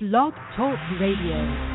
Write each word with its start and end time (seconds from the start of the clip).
Blog 0.00 0.32
Talk 0.56 0.78
Radio. 0.98 1.69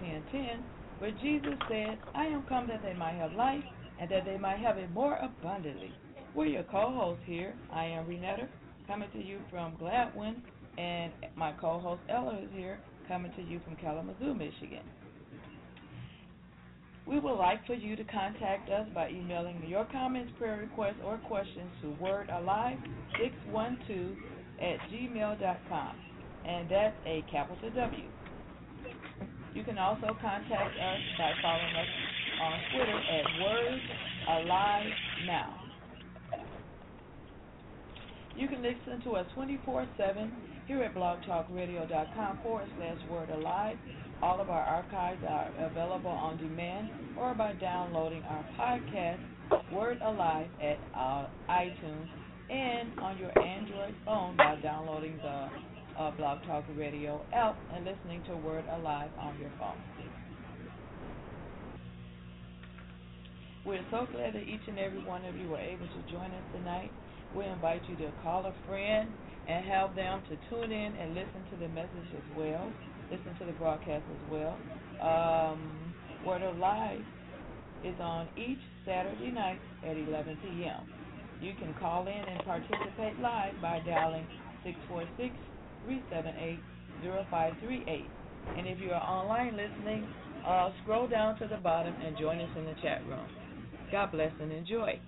10 0.00 0.22
where 0.98 1.12
Jesus 1.12 1.54
said, 1.68 1.98
I 2.14 2.26
am 2.26 2.42
come 2.48 2.66
that 2.68 2.82
they 2.82 2.94
might 2.94 3.14
have 3.14 3.32
life 3.32 3.64
and 4.00 4.10
that 4.10 4.26
they 4.26 4.38
might 4.38 4.58
have 4.60 4.76
it 4.76 4.90
more 4.92 5.16
abundantly. 5.16 5.92
We're 6.34 6.46
your 6.46 6.64
co 6.64 6.92
hosts 6.94 7.22
here. 7.26 7.54
I 7.72 7.86
am 7.86 8.04
Renetta, 8.06 8.46
coming 8.86 9.08
to 9.12 9.18
you 9.18 9.38
from 9.50 9.76
Gladwin, 9.76 10.36
and 10.78 11.12
my 11.36 11.52
co 11.52 11.80
host 11.80 12.00
Ella 12.08 12.38
is 12.42 12.48
here, 12.54 12.78
coming 13.08 13.32
to 13.36 13.42
you 13.42 13.60
from 13.64 13.74
Kalamazoo, 13.76 14.34
Michigan. 14.34 14.84
We 17.06 17.18
would 17.18 17.36
like 17.36 17.66
for 17.66 17.74
you 17.74 17.96
to 17.96 18.04
contact 18.04 18.70
us 18.70 18.86
by 18.94 19.08
emailing 19.08 19.60
your 19.66 19.86
comments, 19.86 20.30
prayer 20.38 20.58
requests, 20.58 21.00
or 21.04 21.18
questions 21.26 21.70
to 21.82 21.88
wordalive612 22.00 24.16
at 24.62 24.78
gmail.com. 24.92 25.96
And 26.46 26.70
that's 26.70 26.94
a 27.06 27.24
capital 27.30 27.70
W. 27.74 28.04
You 29.54 29.64
can 29.64 29.78
also 29.78 30.16
contact 30.20 30.74
us 30.78 31.00
by 31.18 31.32
following 31.42 31.74
us 31.74 31.86
on 32.40 32.52
Twitter 32.72 32.98
at 32.98 33.24
Word 33.42 33.80
Alive 34.28 34.86
Now. 35.26 35.56
You 38.36 38.46
can 38.46 38.62
listen 38.62 39.02
to 39.04 39.16
us 39.16 39.26
24 39.34 39.86
7 39.98 40.32
here 40.66 40.82
at 40.84 40.94
blogtalkradio.com 40.94 42.38
forward 42.42 42.68
slash 42.76 42.98
Word 43.10 43.30
Alive. 43.30 43.76
All 44.22 44.40
of 44.40 44.50
our 44.50 44.62
archives 44.62 45.20
are 45.28 45.50
available 45.66 46.10
on 46.10 46.36
demand 46.36 46.88
or 47.18 47.34
by 47.34 47.52
downloading 47.54 48.22
our 48.22 48.44
podcast, 48.58 49.18
Word 49.72 49.98
Alive, 50.02 50.46
at 50.62 50.78
uh, 50.96 51.26
iTunes 51.48 52.06
and 52.50 52.98
on 53.00 53.18
your 53.18 53.36
Android 53.38 53.94
phone 54.04 54.36
by 54.36 54.56
downloading 54.62 55.16
the 55.18 55.48
uh, 56.00 56.10
Blog 56.12 56.38
Talk 56.46 56.64
Radio 56.76 57.20
app 57.34 57.58
and 57.74 57.84
listening 57.84 58.22
to 58.26 58.36
Word 58.36 58.64
Alive 58.72 59.10
on 59.18 59.38
your 59.38 59.50
phone. 59.58 59.76
We're 63.66 63.84
so 63.90 64.06
glad 64.10 64.32
that 64.34 64.42
each 64.42 64.64
and 64.66 64.78
every 64.78 65.04
one 65.04 65.26
of 65.26 65.36
you 65.36 65.48
were 65.48 65.58
able 65.58 65.86
to 65.86 66.10
join 66.10 66.30
us 66.30 66.44
tonight. 66.54 66.90
We 67.36 67.44
invite 67.44 67.82
you 67.88 67.96
to 67.96 68.10
call 68.22 68.46
a 68.46 68.54
friend 68.66 69.10
and 69.46 69.66
help 69.66 69.94
them 69.94 70.22
to 70.30 70.36
tune 70.48 70.72
in 70.72 70.96
and 70.96 71.14
listen 71.14 71.44
to 71.52 71.56
the 71.60 71.68
message 71.68 72.08
as 72.16 72.36
well, 72.36 72.72
listen 73.10 73.36
to 73.38 73.44
the 73.44 73.52
broadcast 73.52 74.04
as 74.08 74.30
well. 74.32 74.56
Um, 75.02 75.94
Word 76.24 76.42
Alive 76.42 77.04
is 77.84 77.94
on 78.00 78.26
each 78.38 78.60
Saturday 78.86 79.30
night 79.30 79.60
at 79.86 79.96
11 79.98 80.38
p.m. 80.42 80.88
You 81.42 81.52
can 81.58 81.74
call 81.78 82.06
in 82.06 82.24
and 82.24 82.42
participate 82.44 83.20
live 83.20 83.60
by 83.60 83.80
dialing 83.84 84.26
646 84.64 85.34
378 85.84 86.58
0538. 87.30 88.04
And 88.56 88.66
if 88.66 88.78
you 88.80 88.90
are 88.90 89.02
online 89.02 89.56
listening, 89.56 90.06
uh, 90.46 90.70
scroll 90.82 91.08
down 91.08 91.38
to 91.38 91.46
the 91.46 91.56
bottom 91.56 91.94
and 92.04 92.16
join 92.18 92.40
us 92.40 92.50
in 92.56 92.64
the 92.64 92.74
chat 92.82 93.06
room. 93.06 93.26
God 93.92 94.12
bless 94.12 94.32
and 94.40 94.52
enjoy. 94.52 94.98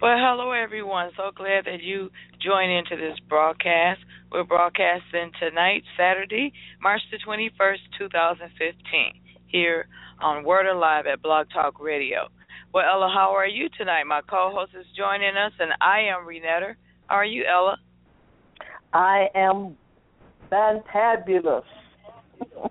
Well, 0.00 0.16
hello 0.18 0.50
everyone. 0.50 1.10
So 1.16 1.30
glad 1.34 1.66
that 1.66 1.80
you 1.80 2.10
join 2.44 2.70
into 2.70 2.96
this 2.96 3.16
broadcast. 3.28 4.00
We're 4.32 4.42
broadcasting 4.42 5.30
tonight, 5.38 5.84
Saturday, 5.96 6.52
March 6.82 7.00
the 7.12 7.18
21st, 7.18 7.78
2015, 7.98 9.12
here 9.46 9.86
on 10.20 10.44
Word 10.44 10.66
Alive 10.66 11.04
at 11.06 11.22
Blog 11.22 11.46
Talk 11.54 11.80
Radio. 11.80 12.28
Well, 12.74 12.84
Ella, 12.84 13.12
how 13.14 13.30
are 13.36 13.46
you 13.46 13.68
tonight? 13.78 14.04
My 14.04 14.22
co-host 14.28 14.72
is 14.78 14.86
joining 14.96 15.36
us, 15.36 15.52
and 15.60 15.70
I 15.80 16.00
am 16.10 16.26
Renetta. 16.26 16.74
Are 17.12 17.26
you, 17.26 17.44
Ella? 17.44 17.76
I 18.94 19.26
am 19.34 19.76
fantabulous. 20.50 21.62
well, 22.56 22.70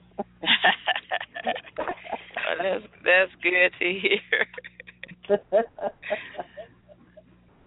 that's 2.57 2.84
that's 3.06 3.31
good 3.44 3.72
to 3.78 4.00
hear. 4.00 4.47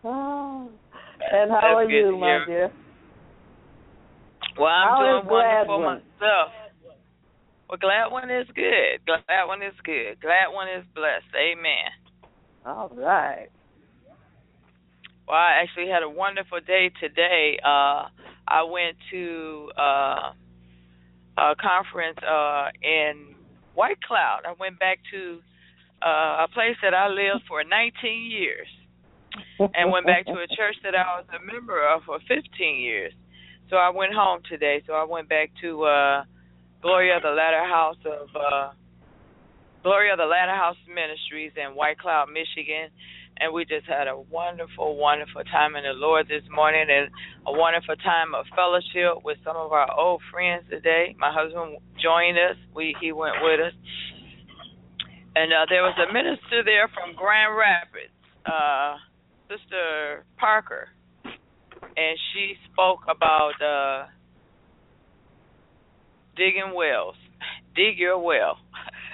oh, 0.03 0.69
and 1.33 1.51
how 1.53 1.61
that's 1.63 1.75
are 1.77 1.85
you, 1.89 2.19
my 2.19 2.45
dear? 2.45 2.73
Well, 4.59 4.67
I'm 4.67 5.23
doing 5.23 5.31
wonderful 5.31 5.81
one? 5.81 6.03
myself. 6.21 6.51
Well, 7.69 7.79
glad 7.81 8.11
one 8.11 8.31
is 8.33 8.49
good. 8.57 9.07
Glad 9.07 9.45
one 9.47 9.63
is 9.63 9.75
good. 9.85 10.21
Glad 10.21 10.53
one 10.53 10.67
is 10.77 10.85
blessed. 10.93 11.33
Amen. 11.37 11.93
All 12.67 12.91
right. 12.97 13.47
Well, 15.27 15.37
I 15.37 15.63
actually 15.63 15.89
had 15.89 16.03
a 16.03 16.09
wonderful 16.09 16.61
day 16.61 16.91
today. 17.01 17.59
Uh, 17.65 18.09
I 18.47 18.63
went 18.69 18.97
to 19.11 19.71
uh, 19.79 20.33
a 21.39 21.55
conference 21.57 22.19
uh, 22.21 22.69
in 22.83 23.35
White 23.75 24.01
Cloud. 24.03 24.43
I 24.47 24.55
went 24.61 24.79
back 24.79 24.99
to 25.13 25.41
uh, 26.05 26.45
a 26.45 26.49
place 26.53 26.77
that 26.83 26.93
I 26.93 27.09
lived 27.09 27.45
for 27.49 27.65
19 27.65 28.31
years, 28.31 28.69
and 29.59 29.91
went 29.91 30.07
back 30.07 30.27
to 30.27 30.33
a 30.33 30.47
church 30.57 30.77
that 30.83 30.95
I 30.95 31.17
was 31.17 31.25
a 31.33 31.41
member 31.45 31.81
of 31.89 32.03
for 32.05 32.19
15 32.29 32.45
years. 32.81 33.13
So 33.71 33.77
I 33.77 33.89
went 33.89 34.13
home 34.13 34.41
today. 34.49 34.83
So 34.87 34.93
I 34.93 35.05
went 35.05 35.29
back 35.29 35.51
to 35.63 35.85
uh, 35.85 36.25
Glory 36.83 37.17
of 37.17 37.23
the 37.23 37.31
Latter 37.31 37.65
House 37.65 37.97
of 38.05 38.29
uh, 38.37 38.73
Glory 39.83 40.11
of 40.13 40.19
the 40.19 40.27
Latter 40.27 40.55
House 40.55 40.77
Ministries 40.87 41.53
in 41.57 41.75
White 41.75 41.99
Cloud, 41.99 42.29
Michigan. 42.29 42.91
And 43.41 43.53
we 43.53 43.65
just 43.65 43.87
had 43.87 44.07
a 44.07 44.17
wonderful, 44.31 44.97
wonderful 44.97 45.43
time 45.45 45.75
in 45.75 45.83
the 45.83 45.93
Lord 45.93 46.29
this 46.29 46.45
morning 46.55 46.87
and 46.89 47.11
a 47.47 47.53
wonderful 47.53 47.97
time 47.97 48.35
of 48.35 48.47
fellowship 48.55 49.25
with 49.25 49.39
some 49.45 49.57
of 49.57 49.73
our 49.73 49.91
old 49.99 50.23
friends 50.31 50.65
today. 50.71 51.17
My 51.19 51.33
husband 51.35 51.79
joined 52.01 52.39
us. 52.39 52.57
We 52.75 52.95
he 53.01 53.11
went 53.11 53.35
with 53.43 53.61
us. 53.61 53.75
And 55.37 55.53
uh, 55.53 55.67
there 55.69 55.83
was 55.83 55.99
a 55.99 56.13
minister 56.13 56.63
there 56.65 56.89
from 56.95 57.17
Grand 57.17 57.57
Rapids, 57.57 58.15
uh, 58.47 58.97
Sister 59.49 60.25
Parker, 60.39 60.89
and 61.25 62.19
she 62.33 62.55
spoke 62.73 63.01
about 63.09 63.61
uh, 63.61 64.07
digging 66.37 66.73
wells. 66.73 67.17
Dig 67.75 67.99
your 67.99 68.19
well. 68.19 68.59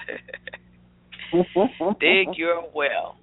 Dig 1.99 2.37
your 2.37 2.69
well. 2.73 3.17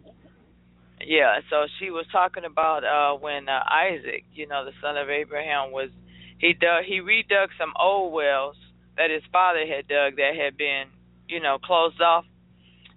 Yeah, 1.05 1.41
so 1.51 1.67
she 1.79 1.91
was 1.91 2.07
talking 2.11 2.45
about 2.45 2.85
uh 2.85 3.19
when 3.19 3.49
uh, 3.49 3.61
Isaac, 3.71 4.25
you 4.35 4.47
know, 4.47 4.65
the 4.65 4.73
son 4.83 4.97
of 4.97 5.09
Abraham 5.09 5.71
was 5.71 5.91
he 6.39 6.53
dug 6.53 6.85
he 6.85 7.01
redug 7.01 7.49
some 7.59 7.73
old 7.79 8.13
wells 8.13 8.57
that 8.97 9.11
his 9.11 9.23
father 9.31 9.65
had 9.67 9.87
dug 9.87 10.17
that 10.17 10.33
had 10.35 10.57
been, 10.57 10.85
you 11.29 11.41
know, 11.41 11.59
closed 11.59 12.01
off. 12.01 12.25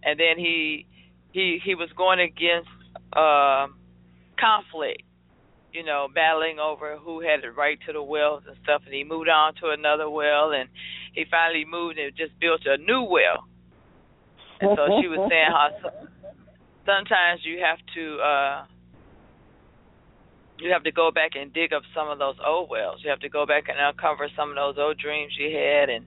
And 0.03 0.19
then 0.19 0.37
he 0.37 0.87
he 1.31 1.59
he 1.63 1.75
was 1.75 1.89
going 1.95 2.19
against 2.19 2.69
uh 3.13 3.67
conflict, 4.39 5.03
you 5.71 5.83
know, 5.83 6.07
battling 6.13 6.57
over 6.57 6.97
who 6.97 7.21
had 7.21 7.43
the 7.43 7.51
right 7.51 7.77
to 7.85 7.93
the 7.93 8.01
wells 8.01 8.43
and 8.47 8.57
stuff 8.63 8.81
and 8.85 8.93
he 8.93 9.03
moved 9.03 9.29
on 9.29 9.53
to 9.55 9.69
another 9.69 10.09
well 10.09 10.51
and 10.51 10.69
he 11.13 11.25
finally 11.29 11.65
moved 11.65 11.99
and 11.99 12.15
just 12.17 12.37
built 12.39 12.61
a 12.65 12.77
new 12.77 13.03
well. 13.03 13.45
And 14.59 14.71
so 14.75 15.01
she 15.01 15.07
was 15.07 15.29
saying 15.29 15.49
how 15.49 15.69
sometimes 16.85 17.41
you 17.43 17.59
have 17.59 17.79
to 17.95 18.17
uh 18.19 18.65
you 20.59 20.71
have 20.71 20.83
to 20.83 20.91
go 20.91 21.09
back 21.11 21.31
and 21.33 21.51
dig 21.51 21.73
up 21.73 21.81
some 21.95 22.07
of 22.09 22.19
those 22.19 22.35
old 22.45 22.69
wells. 22.69 23.01
You 23.03 23.09
have 23.09 23.19
to 23.21 23.29
go 23.29 23.45
back 23.45 23.65
and 23.67 23.77
uncover 23.79 24.29
some 24.37 24.49
of 24.49 24.55
those 24.55 24.75
old 24.77 24.99
dreams 24.99 25.33
you 25.37 25.49
had 25.49 25.89
and 25.89 26.05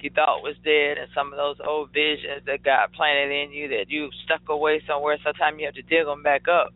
you 0.00 0.10
thought 0.10 0.42
was 0.42 0.56
dead 0.64 0.98
and 0.98 1.06
some 1.14 1.32
of 1.32 1.38
those 1.38 1.56
old 1.64 1.92
visions 1.94 2.42
that 2.46 2.64
God 2.64 2.90
planted 2.96 3.30
in 3.30 3.52
you 3.52 3.68
that 3.68 3.86
you 3.88 4.10
stuck 4.24 4.42
away 4.48 4.82
somewhere. 4.88 5.18
Sometimes 5.22 5.56
you 5.60 5.66
have 5.66 5.78
to 5.78 5.82
dig 5.82 6.04
them 6.04 6.24
back 6.24 6.48
up 6.50 6.74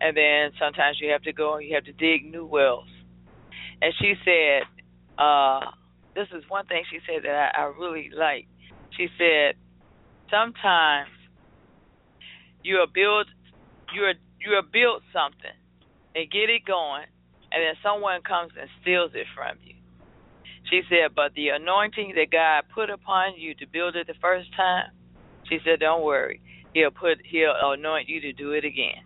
and 0.00 0.16
then 0.16 0.52
sometimes 0.58 0.98
you 1.00 1.10
have 1.10 1.22
to 1.22 1.32
go 1.32 1.56
and 1.56 1.66
you 1.66 1.74
have 1.74 1.84
to 1.84 1.92
dig 1.92 2.24
new 2.30 2.46
wells. 2.46 2.88
And 3.82 3.92
she 4.00 4.14
said, 4.24 4.62
uh, 5.18 5.60
this 6.14 6.28
is 6.30 6.44
one 6.48 6.66
thing 6.66 6.84
she 6.90 6.98
said 7.06 7.24
that 7.24 7.50
I, 7.54 7.62
I 7.62 7.64
really 7.78 8.10
like. 8.14 8.46
She 8.96 9.08
said, 9.18 9.56
sometimes 10.30 11.10
you 12.64 12.76
are 12.78 12.88
build 12.92 13.28
you 13.94 14.02
are 14.04 14.18
you 14.40 14.52
are 14.56 14.66
built 14.66 15.02
something 15.12 15.54
and 16.14 16.30
get 16.30 16.50
it 16.50 16.64
going, 16.66 17.06
and 17.52 17.60
then 17.62 17.74
someone 17.82 18.22
comes 18.22 18.52
and 18.58 18.70
steals 18.82 19.12
it 19.14 19.26
from 19.36 19.58
you. 19.62 19.74
She 20.70 20.82
said, 20.88 21.14
but 21.14 21.34
the 21.34 21.48
anointing 21.48 22.14
that 22.16 22.32
God 22.32 22.64
put 22.74 22.90
upon 22.90 23.38
you 23.38 23.54
to 23.56 23.66
build 23.66 23.96
it 23.96 24.06
the 24.06 24.18
first 24.20 24.48
time, 24.56 24.88
she 25.48 25.58
said, 25.64 25.80
don't 25.80 26.04
worry, 26.04 26.40
He'll 26.72 26.90
put 26.90 27.18
He'll 27.24 27.54
anoint 27.72 28.08
you 28.08 28.20
to 28.22 28.32
do 28.32 28.52
it 28.52 28.64
again. 28.64 29.04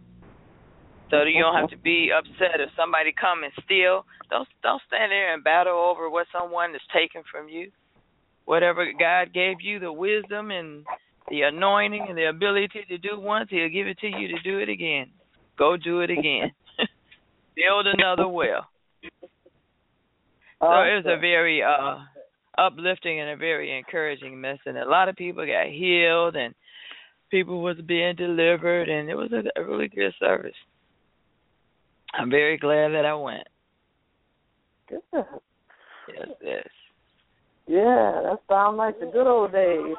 So 1.10 1.22
you 1.24 1.42
don't 1.42 1.56
have 1.56 1.70
to 1.70 1.78
be 1.78 2.10
upset 2.16 2.60
if 2.60 2.70
somebody 2.76 3.12
come 3.18 3.42
and 3.42 3.52
steal. 3.64 4.04
Don't 4.30 4.48
don't 4.62 4.82
stand 4.86 5.10
there 5.10 5.34
and 5.34 5.42
battle 5.42 5.78
over 5.78 6.10
what 6.10 6.26
someone 6.32 6.74
is 6.74 6.82
taking 6.92 7.22
from 7.30 7.48
you. 7.48 7.70
Whatever 8.44 8.86
God 8.98 9.32
gave 9.32 9.60
you, 9.60 9.78
the 9.78 9.92
wisdom 9.92 10.50
and 10.50 10.84
the 11.30 11.42
anointing 11.42 12.06
and 12.08 12.16
the 12.16 12.28
ability 12.28 12.68
to 12.88 12.98
do 12.98 13.18
once, 13.18 13.48
He'll 13.50 13.68
give 13.68 13.86
it 13.86 13.98
to 13.98 14.06
you 14.06 14.28
to 14.28 14.40
do 14.42 14.58
it 14.58 14.68
again. 14.68 15.10
Go 15.58 15.76
do 15.76 16.00
it 16.00 16.10
again. 16.10 16.52
Build 17.56 17.86
another 17.86 18.28
well. 18.28 18.66
So 20.60 20.66
it 20.66 20.96
was 20.96 21.04
a 21.06 21.20
very 21.20 21.62
uh 21.62 21.98
uplifting 22.58 23.20
and 23.20 23.30
a 23.30 23.36
very 23.36 23.76
encouraging 23.76 24.40
message. 24.40 24.60
And 24.66 24.78
a 24.78 24.88
lot 24.88 25.08
of 25.08 25.16
people 25.16 25.46
got 25.46 25.68
healed 25.68 26.36
and 26.36 26.54
people 27.30 27.62
was 27.62 27.76
being 27.86 28.16
delivered 28.16 28.88
and 28.88 29.08
it 29.08 29.14
was 29.14 29.30
a, 29.32 29.60
a 29.60 29.64
really 29.64 29.88
good 29.88 30.12
service. 30.18 30.56
I'm 32.14 32.30
very 32.30 32.58
glad 32.58 32.88
that 32.88 33.04
I 33.04 33.14
went. 33.14 33.46
Good. 34.88 35.00
Yes, 35.12 36.28
yes. 36.42 36.66
Yeah, 37.66 38.22
that 38.24 38.38
sounds 38.48 38.78
like 38.78 38.98
the 38.98 39.06
good 39.06 39.26
old 39.26 39.52
days. 39.52 39.94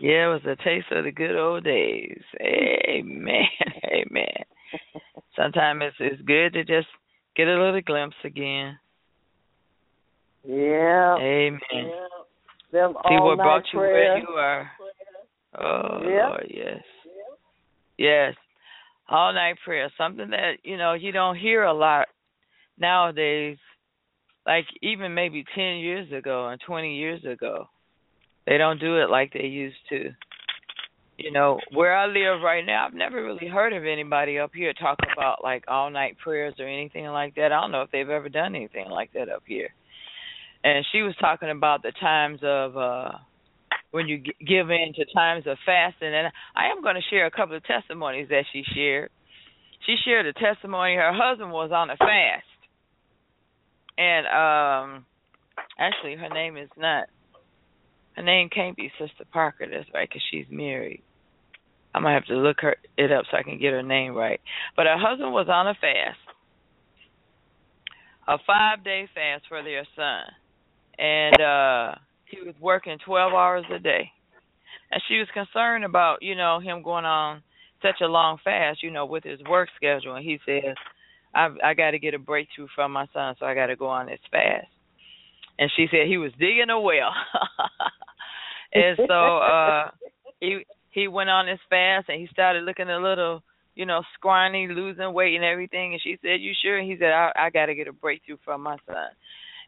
Yeah, 0.00 0.26
it 0.26 0.28
was 0.28 0.40
a 0.46 0.56
taste 0.64 0.86
of 0.92 1.04
the 1.04 1.12
good 1.12 1.36
old 1.38 1.64
days. 1.64 2.22
Amen. 2.40 3.44
Amen. 3.86 4.26
Sometimes 5.36 5.82
it's 5.84 5.96
it's 6.00 6.22
good 6.22 6.52
to 6.54 6.64
just 6.64 6.88
get 7.36 7.48
a 7.48 7.62
little 7.62 7.80
glimpse 7.80 8.16
again. 8.24 8.78
Yeah. 10.44 11.16
Amen. 11.18 11.60
Yeah. 11.72 11.90
Them 12.72 12.94
See 13.08 13.16
what 13.18 13.36
brought 13.36 13.64
you 13.72 13.78
prayer. 13.80 13.92
where 13.92 14.18
you 14.18 14.28
are. 14.28 14.70
Oh 15.58 16.00
Yeah. 16.08 16.28
Lord, 16.28 16.46
yes. 16.48 16.82
Yes. 17.98 18.34
All 19.08 19.32
night 19.32 19.56
prayer. 19.64 19.90
Something 19.98 20.30
that, 20.30 20.52
you 20.62 20.76
know, 20.78 20.94
you 20.94 21.10
don't 21.12 21.36
hear 21.36 21.64
a 21.64 21.74
lot 21.74 22.06
nowadays. 22.78 23.58
Like 24.46 24.66
even 24.82 25.14
maybe 25.14 25.44
ten 25.54 25.76
years 25.76 26.10
ago 26.12 26.48
and 26.48 26.60
twenty 26.66 26.96
years 26.96 27.24
ago. 27.24 27.68
They 28.50 28.58
don't 28.58 28.80
do 28.80 28.96
it 28.96 29.10
like 29.10 29.32
they 29.32 29.46
used 29.46 29.78
to. 29.90 30.10
You 31.16 31.30
know, 31.30 31.60
where 31.72 31.96
I 31.96 32.06
live 32.06 32.42
right 32.42 32.66
now, 32.66 32.84
I've 32.84 32.94
never 32.94 33.22
really 33.22 33.46
heard 33.46 33.72
of 33.72 33.84
anybody 33.84 34.40
up 34.40 34.50
here 34.52 34.72
talk 34.72 34.98
about 35.12 35.44
like 35.44 35.64
all 35.68 35.88
night 35.88 36.16
prayers 36.18 36.54
or 36.58 36.66
anything 36.66 37.06
like 37.06 37.36
that. 37.36 37.52
I 37.52 37.60
don't 37.60 37.70
know 37.70 37.82
if 37.82 37.92
they've 37.92 38.08
ever 38.08 38.28
done 38.28 38.56
anything 38.56 38.90
like 38.90 39.12
that 39.12 39.28
up 39.28 39.44
here. 39.46 39.68
And 40.64 40.84
she 40.90 41.02
was 41.02 41.14
talking 41.20 41.48
about 41.50 41.82
the 41.82 41.92
times 42.00 42.40
of 42.42 42.76
uh 42.76 43.12
when 43.92 44.08
you 44.08 44.18
g- 44.18 44.34
give 44.44 44.68
in 44.70 44.94
to 44.96 45.04
times 45.14 45.44
of 45.46 45.56
fasting 45.64 46.12
and 46.12 46.32
I 46.56 46.70
am 46.76 46.82
going 46.82 46.96
to 46.96 47.08
share 47.08 47.26
a 47.26 47.30
couple 47.30 47.56
of 47.56 47.64
testimonies 47.64 48.28
that 48.30 48.46
she 48.52 48.64
shared. 48.74 49.10
She 49.86 49.94
shared 50.04 50.26
a 50.26 50.32
testimony 50.32 50.96
her 50.96 51.12
husband 51.14 51.52
was 51.52 51.70
on 51.72 51.90
a 51.90 51.96
fast. 51.96 52.44
And 53.96 54.26
um 54.26 55.06
actually 55.78 56.16
her 56.16 56.28
name 56.28 56.56
is 56.56 56.68
not 56.76 57.04
her 58.20 58.26
name 58.26 58.50
can't 58.50 58.76
be 58.76 58.92
Sister 58.98 59.24
Parker, 59.32 59.66
that's 59.70 59.88
right, 59.94 60.08
because 60.08 60.22
she's 60.30 60.44
married. 60.50 61.02
I'm 61.94 62.02
gonna 62.02 62.14
have 62.14 62.26
to 62.26 62.34
look 62.34 62.58
her 62.60 62.76
it 62.96 63.10
up 63.10 63.24
so 63.30 63.36
I 63.36 63.42
can 63.42 63.58
get 63.58 63.72
her 63.72 63.82
name 63.82 64.14
right. 64.14 64.40
But 64.76 64.86
her 64.86 64.98
husband 64.98 65.32
was 65.32 65.48
on 65.48 65.66
a 65.66 65.74
fast, 65.74 66.18
a 68.28 68.36
five 68.46 68.84
day 68.84 69.08
fast 69.14 69.44
for 69.48 69.62
their 69.62 69.84
son, 69.96 70.22
and 70.98 71.40
uh 71.40 71.94
he 72.26 72.46
was 72.46 72.54
working 72.60 72.96
12 73.04 73.32
hours 73.32 73.64
a 73.74 73.80
day, 73.80 74.12
and 74.92 75.02
she 75.08 75.18
was 75.18 75.26
concerned 75.34 75.84
about 75.84 76.22
you 76.22 76.36
know 76.36 76.60
him 76.60 76.82
going 76.82 77.06
on 77.06 77.42
such 77.82 78.00
a 78.02 78.06
long 78.06 78.38
fast, 78.44 78.82
you 78.82 78.90
know, 78.92 79.06
with 79.06 79.24
his 79.24 79.40
work 79.48 79.68
schedule. 79.74 80.14
And 80.14 80.24
he 80.24 80.38
said, 80.46 80.74
"I 81.34 81.48
I 81.64 81.74
got 81.74 81.90
to 81.90 81.98
get 81.98 82.14
a 82.14 82.18
breakthrough 82.18 82.68
from 82.74 82.92
my 82.92 83.06
son, 83.12 83.34
so 83.40 83.46
I 83.46 83.54
got 83.54 83.66
to 83.66 83.76
go 83.76 83.88
on 83.88 84.06
this 84.06 84.20
fast." 84.30 84.68
And 85.60 85.70
she 85.76 85.86
said 85.90 86.06
he 86.08 86.16
was 86.16 86.32
digging 86.32 86.70
a 86.70 86.80
well. 86.80 87.12
and 88.72 88.98
so 89.06 89.38
uh 89.38 89.90
he 90.40 90.64
he 90.90 91.06
went 91.06 91.28
on 91.28 91.46
his 91.46 91.60
fast 91.68 92.08
and 92.08 92.18
he 92.18 92.26
started 92.32 92.64
looking 92.64 92.88
a 92.88 92.98
little, 92.98 93.42
you 93.74 93.84
know, 93.84 94.02
scrawny, 94.14 94.68
losing 94.68 95.12
weight 95.12 95.36
and 95.36 95.44
everything. 95.44 95.92
And 95.92 96.02
she 96.02 96.18
said, 96.22 96.40
"You 96.40 96.52
sure?" 96.62 96.78
And 96.78 96.90
he 96.90 96.96
said, 96.98 97.12
"I, 97.12 97.30
I 97.36 97.50
got 97.50 97.66
to 97.66 97.74
get 97.74 97.88
a 97.88 97.92
breakthrough 97.92 98.38
from 98.42 98.62
my 98.62 98.78
son." 98.86 99.10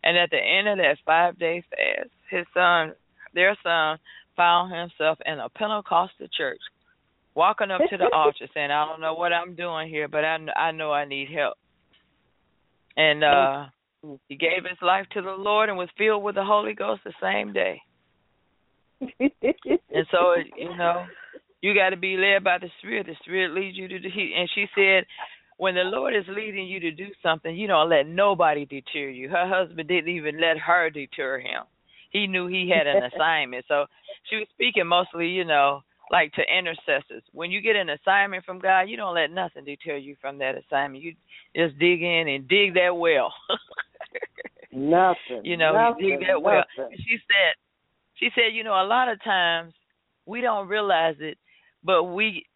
And 0.03 0.17
at 0.17 0.31
the 0.31 0.39
end 0.39 0.67
of 0.67 0.79
that 0.79 0.97
five 1.05 1.39
day 1.39 1.63
fast, 1.71 2.11
his 2.31 2.47
son, 2.55 2.95
their 3.35 3.57
son, 3.63 3.99
found 4.35 4.75
himself 4.75 5.19
in 5.27 5.39
a 5.39 5.51
Pentecostal 5.51 6.27
church, 6.37 6.61
walking 7.35 7.71
up 7.71 7.83
to 7.91 7.97
the 7.99 8.11
altar 8.15 8.47
saying, 8.55 8.71
"I 8.71 8.87
don't 8.87 9.03
know 9.03 9.15
what 9.15 9.35
I'm 9.35 9.55
doing 9.55 9.91
here, 9.91 10.09
but 10.09 10.25
I 10.25 10.39
I 10.57 10.71
know 10.73 10.91
I 10.91 11.05
need 11.05 11.29
help." 11.31 11.59
And 12.97 13.23
uh 13.23 13.67
he 14.29 14.37
gave 14.37 14.65
his 14.69 14.79
life 14.83 15.07
to 15.13 15.23
the 15.23 15.31
Lord 15.31 15.69
and 15.69 15.79
was 15.79 15.89
filled 15.97 16.23
with 16.23 16.35
the 16.35 16.45
Holy 16.45 16.75
Ghost 16.75 17.03
the 17.05 17.13
same 17.23 17.53
day. 17.53 17.81
And 19.95 20.07
so, 20.11 20.33
it- 20.33 20.47
you 20.57 20.75
know, 20.77 21.05
you 21.61 21.75
got 21.75 21.91
to 21.91 21.97
be 21.97 22.17
led 22.17 22.43
by 22.45 22.59
the 22.59 22.69
Spirit. 22.79 23.07
The 23.07 23.15
Spirit 23.23 23.53
leads 23.55 23.77
you 23.77 23.89
to 23.89 23.99
do. 23.99 24.09
He, 24.13 24.35
and 24.37 24.49
she 24.55 24.67
said, 24.75 25.05
when 25.59 25.75
the 25.75 25.83
Lord 25.83 26.15
is 26.17 26.25
leading 26.29 26.67
you 26.67 26.81
to 26.81 26.91
do 26.91 27.09
something, 27.23 27.55
you 27.55 27.67
don't 27.69 27.89
let 27.91 28.07
nobody 28.07 28.65
deter 28.65 29.09
you. 29.11 29.29
Her 29.29 29.47
husband 29.47 29.89
didn't 29.89 30.09
even 30.15 30.41
let 30.41 30.59
her 30.59 30.91
deter 30.91 31.39
him. 31.39 31.63
He 32.11 32.27
knew 32.27 32.47
he 32.49 32.71
had 32.75 32.87
an 32.87 33.03
assignment. 33.15 33.65
So 33.69 33.87
she 34.29 34.37
was 34.37 34.47
speaking 34.55 34.87
mostly, 34.87 35.29
you 35.29 35.45
know, 35.45 35.83
like 36.11 36.33
to 36.35 36.43
intercessors. 36.43 37.23
When 37.33 37.51
you 37.51 37.61
get 37.61 37.77
an 37.77 37.91
assignment 37.91 38.45
from 38.45 38.59
God, 38.59 38.83
you 38.83 38.97
don't 38.97 39.15
let 39.15 39.31
nothing 39.31 39.65
deter 39.65 39.97
you 39.97 40.17
from 40.21 40.39
that 40.39 40.57
assignment. 40.57 41.05
You 41.05 41.15
just 41.55 41.79
dig 41.79 42.03
in 42.03 42.29
and 42.29 42.49
dig 42.49 42.75
that 42.75 42.97
well. 42.97 43.33
nothing. 44.73 45.45
you 45.45 45.57
know, 45.57 45.73
nothing, 45.73 46.05
you 46.05 46.19
that 46.27 46.43
well. 46.43 46.65
nothing. 46.79 46.97
She 46.97 47.19
said, 47.19 47.55
she 48.15 48.29
said, 48.35 48.55
you 48.55 48.65
know, 48.65 48.75
a 48.75 48.87
lot 48.87 49.09
of 49.09 49.23
times 49.23 49.73
we 50.27 50.41
don't 50.41 50.69
realize 50.69 51.17
it, 51.21 51.39
but 51.85 52.05
we. 52.05 52.47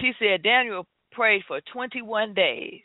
She 0.00 0.12
said 0.18 0.42
Daniel 0.42 0.86
prayed 1.10 1.42
for 1.46 1.60
21 1.72 2.34
days, 2.34 2.80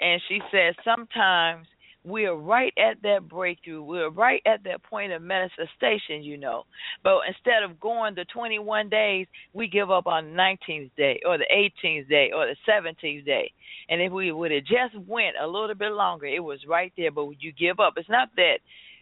and 0.00 0.20
she 0.28 0.40
said 0.50 0.74
sometimes 0.84 1.66
we're 2.04 2.34
right 2.34 2.72
at 2.78 3.02
that 3.02 3.28
breakthrough. 3.28 3.82
We're 3.82 4.10
right 4.10 4.40
at 4.46 4.64
that 4.64 4.82
point 4.82 5.12
of 5.12 5.22
manifestation, 5.22 6.22
you 6.22 6.38
know. 6.38 6.64
But 7.04 7.20
instead 7.28 7.62
of 7.62 7.78
going 7.78 8.14
the 8.14 8.24
21 8.32 8.88
days, 8.88 9.26
we 9.52 9.68
give 9.68 9.90
up 9.90 10.06
on 10.06 10.30
the 10.30 10.36
19th 10.36 10.90
day 10.96 11.20
or 11.26 11.36
the 11.36 11.46
18th 11.54 12.08
day 12.08 12.30
or 12.34 12.46
the 12.46 12.56
17th 12.68 13.24
day. 13.24 13.52
And 13.88 14.00
if 14.00 14.12
we 14.12 14.32
would 14.32 14.50
have 14.50 14.64
just 14.64 14.96
went 15.06 15.36
a 15.40 15.46
little 15.46 15.74
bit 15.74 15.92
longer, 15.92 16.26
it 16.26 16.42
was 16.42 16.60
right 16.68 16.92
there. 16.96 17.10
But 17.10 17.30
you 17.40 17.52
give 17.52 17.80
up. 17.80 17.94
It's 17.96 18.08
not 18.08 18.28
that 18.36 18.60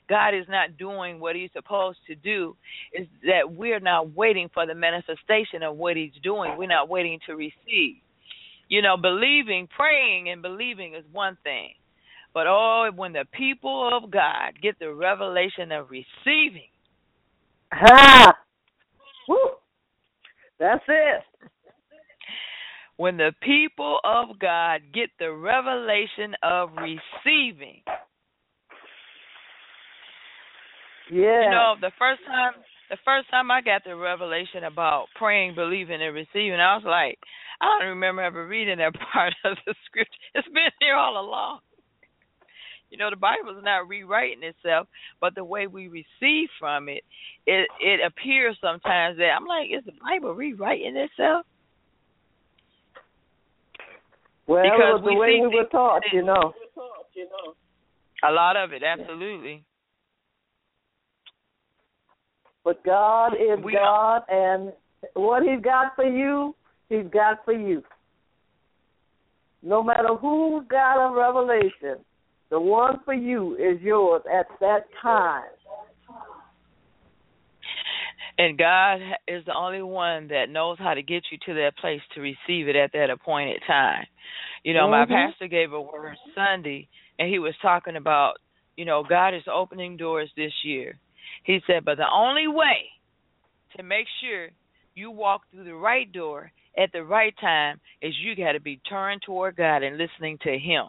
God 0.09 0.35
is 0.35 0.47
not 0.49 0.76
doing 0.76 1.21
what 1.21 1.37
He's 1.37 1.50
supposed 1.52 1.99
to 2.09 2.14
do. 2.14 2.57
It's 2.93 3.09
that 3.25 3.52
we're 3.52 3.81
not 3.81 4.14
waiting 4.14 4.49
for 4.52 4.67
the 4.67 4.75
manifestation 4.75 5.62
of 5.62 5.76
what 5.76 5.97
He's 5.97 6.12
doing. 6.23 6.57
We're 6.57 6.67
not 6.67 6.88
waiting 6.88 7.21
to 7.26 7.37
receive. 7.37 7.97
You 8.69 8.83
know, 8.83 8.97
believing, 8.97 9.69
praying, 9.75 10.28
and 10.31 10.43
believing 10.43 10.95
is 10.95 11.05
one 11.12 11.38
thing. 11.43 11.71
But 12.38 12.47
oh, 12.47 12.88
when 12.95 13.12
the 13.12 13.25
people 13.33 13.90
of 13.92 14.12
God 14.12 14.52
get 14.62 14.78
the 14.78 14.95
revelation 14.95 15.73
of 15.73 15.88
receiving, 15.90 16.71
Ha! 17.73 18.33
Woo! 19.26 19.37
That's 20.61 20.85
it. 20.87 21.25
when 22.97 23.16
the 23.16 23.33
people 23.42 23.99
of 24.04 24.38
God 24.38 24.83
get 24.95 25.11
the 25.18 25.33
revelation 25.33 26.37
of 26.45 26.71
receiving, 26.76 27.83
Yeah. 31.11 31.42
you 31.42 31.50
know, 31.50 31.75
the 31.80 31.90
first 31.99 32.21
time 32.25 32.52
the 32.88 32.99
first 33.04 33.28
time 33.30 33.50
I 33.50 33.62
got 33.62 33.83
the 33.83 33.97
revelation 33.97 34.62
about 34.62 35.07
praying, 35.16 35.57
believing, 35.57 36.00
and 36.00 36.14
receiving, 36.14 36.61
I 36.61 36.76
was 36.76 36.85
like, 36.87 37.18
I 37.61 37.80
don't 37.80 37.88
remember 37.88 38.23
ever 38.23 38.47
reading 38.47 38.78
that 38.78 38.95
part 39.12 39.35
of 39.45 39.57
the 39.66 39.75
scripture. 39.87 40.12
It's 40.37 40.47
been 40.54 40.71
there 40.78 40.95
all 40.95 41.18
along. 41.21 41.62
You 42.90 42.97
know, 42.97 43.11
the 43.11 43.16
Bible's 43.16 43.62
not 43.62 43.87
rewriting 43.88 44.42
itself, 44.42 44.88
but 45.21 45.35
the 45.35 45.45
way 45.45 45.66
we 45.66 45.88
receive 45.88 46.49
from 46.59 46.88
it, 46.88 47.04
it 47.47 47.68
it 47.80 48.00
appears 48.04 48.57
sometimes 48.61 49.18
that 49.18 49.30
I'm 49.37 49.47
like, 49.47 49.68
is 49.71 49.85
the 49.85 49.92
Bible 50.02 50.35
rewriting 50.35 50.97
itself? 50.97 51.45
Well, 54.47 54.62
because 54.62 55.02
the 55.04 55.14
way 55.14 55.40
we 55.42 55.54
were 55.54 55.68
taught, 55.71 56.02
you 56.12 56.23
know. 56.23 56.54
A 58.26 58.33
lot 58.33 58.57
of 58.57 58.73
it, 58.73 58.83
absolutely. 58.83 59.62
But 62.64 62.83
God 62.85 63.35
is 63.35 63.62
We 63.62 63.75
God, 63.75 64.23
and 64.28 64.73
what 65.14 65.42
He's 65.42 65.62
got 65.62 65.95
for 65.95 66.04
you, 66.04 66.54
He's 66.88 67.07
got 67.12 67.45
for 67.45 67.52
you. 67.52 67.83
No 69.62 69.83
matter 69.83 70.14
who's 70.21 70.64
got 70.68 70.97
a 70.97 71.14
revelation, 71.14 72.04
the 72.50 72.61
one 72.61 72.99
for 73.05 73.14
you 73.14 73.55
is 73.57 73.81
yours 73.83 74.23
at 74.33 74.47
that 74.61 74.85
time. 75.02 75.45
And 78.38 78.57
God 78.57 79.00
is 79.26 79.45
the 79.47 79.55
only 79.55 79.83
one 79.83 80.28
that 80.28 80.49
knows 80.49 80.78
how 80.78 80.95
to 80.95 81.02
get 81.02 81.25
you 81.31 81.38
to 81.47 81.55
that 81.55 81.76
place 81.76 82.00
to 82.14 82.21
receive 82.21 82.69
it 82.69 82.76
at 82.76 82.93
that 82.93 83.11
appointed 83.11 83.61
time. 83.67 84.07
You 84.62 84.75
know, 84.75 84.87
my 84.88 85.05
Mhm. 85.05 85.09
pastor 85.09 85.49
gave 85.49 85.73
a 85.73 85.81
word 85.81 86.17
Sunday, 86.35 86.88
and 87.19 87.28
he 87.28 87.40
was 87.40 87.57
talking 87.59 87.97
about, 87.97 88.37
you 88.76 88.85
know, 88.85 89.02
God 89.02 89.35
is 89.35 89.47
opening 89.49 89.97
doors 89.97 90.33
this 90.35 90.64
year. 90.64 91.00
He 91.43 91.61
said, 91.67 91.85
but 91.85 91.99
the 91.99 92.09
only 92.11 92.47
way 92.47 92.93
to 93.76 93.83
make 93.83 94.07
sure 94.21 94.50
you 94.95 95.11
walk 95.11 95.43
through 95.50 95.64
the 95.64 95.75
right 95.75 96.11
door 96.12 96.52
at 96.76 96.93
the 96.93 97.02
right 97.05 97.37
time 97.38 97.81
is 98.00 98.17
you 98.19 98.37
got 98.37 98.52
to 98.52 98.61
be 98.61 98.78
turned 98.88 99.23
toward 99.23 99.57
God 99.57 99.83
and 99.83 99.99
listening 99.99 100.38
to 100.38 100.57
Him. 100.57 100.87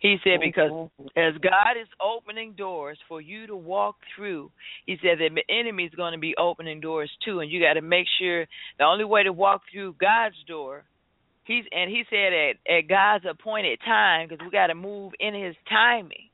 He 0.00 0.18
said, 0.24 0.40
because 0.40 0.70
Mhm. 0.70 0.90
as 1.16 1.38
God 1.38 1.76
is 1.76 1.88
opening 2.00 2.52
doors 2.52 2.98
for 3.08 3.20
you 3.20 3.46
to 3.46 3.56
walk 3.56 3.96
through, 4.14 4.50
He 4.86 4.96
said 4.98 5.18
that 5.18 5.34
the 5.34 5.44
enemy 5.48 5.84
is 5.84 5.94
going 5.94 6.12
to 6.12 6.18
be 6.18 6.36
opening 6.36 6.80
doors 6.80 7.10
too, 7.24 7.40
and 7.40 7.50
you 7.50 7.60
got 7.60 7.74
to 7.74 7.82
make 7.82 8.06
sure 8.18 8.46
the 8.78 8.84
only 8.84 9.04
way 9.04 9.22
to 9.22 9.32
walk 9.32 9.62
through 9.70 9.94
God's 9.94 10.42
door, 10.44 10.84
He's 11.44 11.64
and 11.72 11.90
He 11.90 12.04
said 12.10 12.32
at 12.32 12.56
at 12.68 12.88
God's 12.88 13.24
appointed 13.24 13.80
time, 13.80 14.28
because 14.28 14.44
we 14.44 14.50
got 14.50 14.68
to 14.68 14.74
move 14.74 15.12
in 15.20 15.34
His 15.34 15.56
timing. 15.68 16.28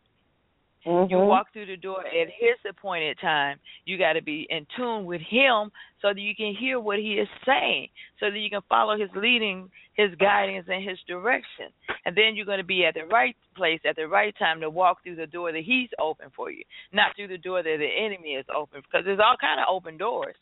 You 0.85 0.93
Mhm. 0.93 1.27
walk 1.27 1.53
through 1.53 1.67
the 1.67 1.77
door 1.77 2.07
at 2.07 2.31
His 2.31 2.57
appointed 2.65 3.19
time. 3.19 3.61
You 3.85 3.99
got 3.99 4.15
to 4.15 4.23
be 4.23 4.47
in 4.49 4.65
tune 4.77 5.05
with 5.05 5.21
Him 5.21 5.71
so 6.01 6.15
that 6.15 6.21
you 6.21 6.35
can 6.35 6.55
hear 6.55 6.81
what 6.81 6.99
He 6.99 7.19
is 7.19 7.29
saying, 7.45 7.91
so 8.19 8.31
that 8.31 8.39
you 8.39 8.49
can 8.49 8.63
follow 8.63 8.97
His 8.97 9.15
leading, 9.15 9.71
His 9.95 10.15
guidance, 10.15 10.69
and 10.69 10.83
His 10.83 10.99
direction. 11.03 11.71
And 12.07 12.17
then 12.17 12.35
you're 12.35 12.47
going 12.47 12.59
to 12.59 12.65
be 12.65 12.87
at 12.87 12.95
the 12.95 13.05
right 13.07 13.37
place 13.55 13.81
at 13.85 13.97
the 13.97 14.09
right 14.09 14.35
time 14.39 14.61
to 14.61 14.71
walk 14.71 15.03
through 15.03 15.17
the 15.17 15.27
door 15.27 15.53
that 15.53 15.65
He's 15.65 15.91
open 15.99 16.31
for 16.31 16.51
you, 16.51 16.65
not 16.93 17.15
through 17.15 17.29
the 17.29 17.39
door 17.39 17.63
that 17.63 17.77
the 17.79 17.87
enemy 17.87 18.35
is 18.35 18.47
open. 18.49 18.81
Because 18.81 19.05
there's 19.05 19.21
all 19.21 19.37
kind 19.37 19.61
of 19.61 19.67
open 19.69 19.99
doors. 19.99 20.37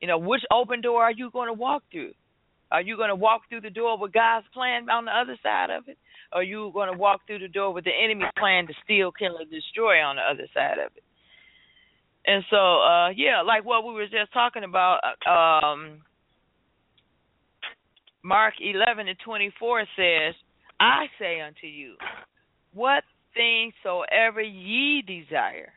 You 0.00 0.08
know, 0.08 0.18
which 0.18 0.42
open 0.50 0.82
door 0.82 1.02
are 1.02 1.12
you 1.12 1.30
going 1.30 1.48
to 1.48 1.54
walk 1.54 1.84
through? 1.90 2.12
Are 2.70 2.80
you 2.82 2.96
going 2.96 3.08
to 3.08 3.16
walk 3.16 3.42
through 3.48 3.62
the 3.62 3.70
door 3.70 3.98
with 3.98 4.12
God's 4.12 4.46
plan 4.54 4.88
on 4.90 5.04
the 5.04 5.10
other 5.10 5.36
side 5.42 5.70
of 5.70 5.88
it? 5.88 5.98
Or 6.32 6.40
are 6.40 6.44
you 6.44 6.70
going 6.72 6.90
to 6.92 6.96
walk 6.96 7.22
through 7.26 7.40
the 7.40 7.48
door 7.48 7.72
with 7.72 7.84
the 7.84 7.90
enemy's 7.90 8.30
plan 8.38 8.66
to 8.68 8.74
steal, 8.84 9.10
kill, 9.10 9.38
and 9.38 9.50
destroy 9.50 10.00
on 10.02 10.16
the 10.16 10.22
other 10.22 10.46
side 10.54 10.78
of 10.78 10.92
it? 10.96 11.02
And 12.26 12.44
so, 12.50 12.80
uh, 12.82 13.08
yeah, 13.10 13.42
like 13.42 13.64
what 13.64 13.84
we 13.84 13.94
were 13.94 14.04
just 14.04 14.32
talking 14.32 14.62
about, 14.62 15.00
uh, 15.26 15.30
um, 15.30 15.98
Mark 18.22 18.54
11 18.60 19.08
and 19.08 19.18
24 19.24 19.80
says, 19.96 20.34
I 20.78 21.06
say 21.18 21.40
unto 21.40 21.66
you, 21.66 21.94
what 22.74 23.02
things 23.34 23.72
soever 23.82 24.42
ye 24.42 25.02
desire, 25.02 25.72